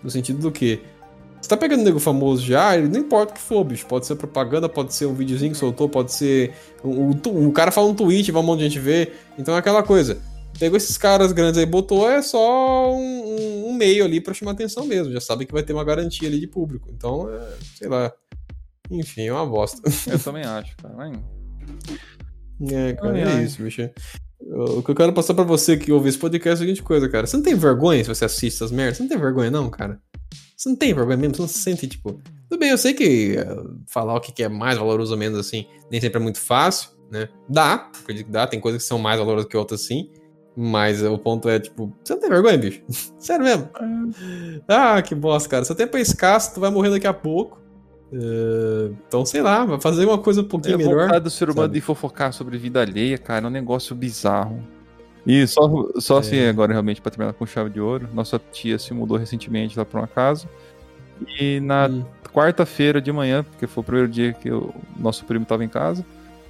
[0.03, 0.81] no sentido do que
[1.41, 3.87] você tá pegando um nego famoso já, ele não importa o que for, bicho.
[3.87, 6.53] Pode ser propaganda, pode ser um videozinho que soltou, pode ser.
[6.83, 9.13] Um, um, um cara fala um tweet, vai um monte de gente ver.
[9.39, 10.19] Então é aquela coisa.
[10.59, 14.51] Pegou esses caras grandes aí, botou, é só um, um- um meio ali pra chamar
[14.53, 15.13] atenção mesmo.
[15.13, 16.89] Já sabe que vai ter uma garantia ali de público.
[16.91, 17.41] Então, é,
[17.77, 18.13] sei lá.
[18.91, 19.81] Enfim, é uma bosta.
[20.11, 21.13] Eu também acho, cara.
[22.71, 23.45] É, cara, Ai, é ai.
[23.45, 23.89] isso, bicho.
[24.41, 27.09] O que eu quero passar pra você que ouve esse podcast é a seguinte coisa,
[27.09, 27.27] cara.
[27.27, 28.97] Você não tem vergonha se você assiste essas merdas?
[28.97, 30.01] Você não tem vergonha, não, cara?
[30.57, 31.35] Você não tem vergonha mesmo?
[31.37, 32.21] Você não se sente, tipo.
[32.49, 33.57] Tudo bem, eu sei que eh,
[33.87, 37.29] falar o que é mais valoroso ou menos assim, nem sempre é muito fácil, né?
[37.49, 40.11] Dá, acredito que dá, tem coisas que são mais valorosas que outras sim.
[40.57, 42.83] Mas o ponto é, tipo, você não tem vergonha, bicho?
[43.19, 43.69] Sério mesmo?
[44.67, 45.65] Ah, que bosta, cara.
[45.65, 47.61] Seu tempo é escasso, tu vai morrer daqui a pouco.
[48.13, 51.03] Eh, então, sei lá, vai fazer uma coisa um É pouquinho a melhor.
[51.07, 51.75] vontade do ser humano sabe?
[51.75, 54.63] de fofocar sobre vida alheia, cara, é um negócio bizarro.
[55.27, 55.69] E só,
[56.01, 56.21] só É.
[56.21, 59.85] assim, agora realmente pra terminar com chave de ouro, nossa tia se mudou recentemente lá
[59.85, 60.49] pra uma casa.
[61.39, 62.05] E na Hum.
[62.33, 66.05] quarta-feira de manhã, porque foi o primeiro dia que o nosso primo tava em casa,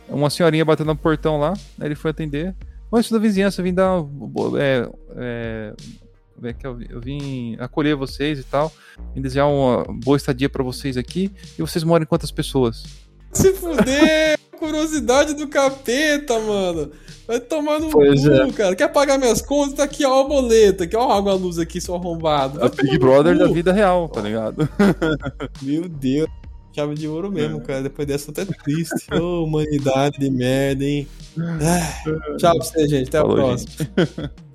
[0.09, 2.55] uma senhorinha batendo no portão lá, ele foi atender.
[3.03, 4.01] Sou da vizinhança, vim dar.
[4.59, 5.75] É, é,
[6.39, 8.73] como é que eu, vim- eu vim acolher vocês e tal,
[9.15, 11.33] vim desejar uma boa estadia pra vocês aqui.
[11.59, 12.85] E vocês moram em quantas pessoas?
[13.33, 14.39] Se fuder!
[14.59, 16.91] Curiosidade do capeta, mano.
[17.29, 18.51] Vai tomar no Pois cu, é.
[18.53, 18.75] cara.
[18.75, 19.75] Quer pagar minhas contas?
[19.75, 20.83] Tá aqui, ó, a boleta.
[20.85, 22.59] Aqui, ó, água a luz aqui, seu arrombado.
[22.59, 23.45] A Vai tomar Big Brother cu.
[23.45, 24.69] da vida real, tá ligado?
[25.63, 26.29] Meu Deus.
[26.75, 27.31] Chave de ouro É.
[27.31, 27.83] mesmo, cara.
[27.83, 29.13] Depois dessa, tô até triste.
[29.15, 31.07] Ô, humanidade de merda, hein?
[31.39, 33.09] Ah, tchau pra você, gente.
[33.09, 33.73] Até a Falou, próxima.
[33.97, 34.31] gente.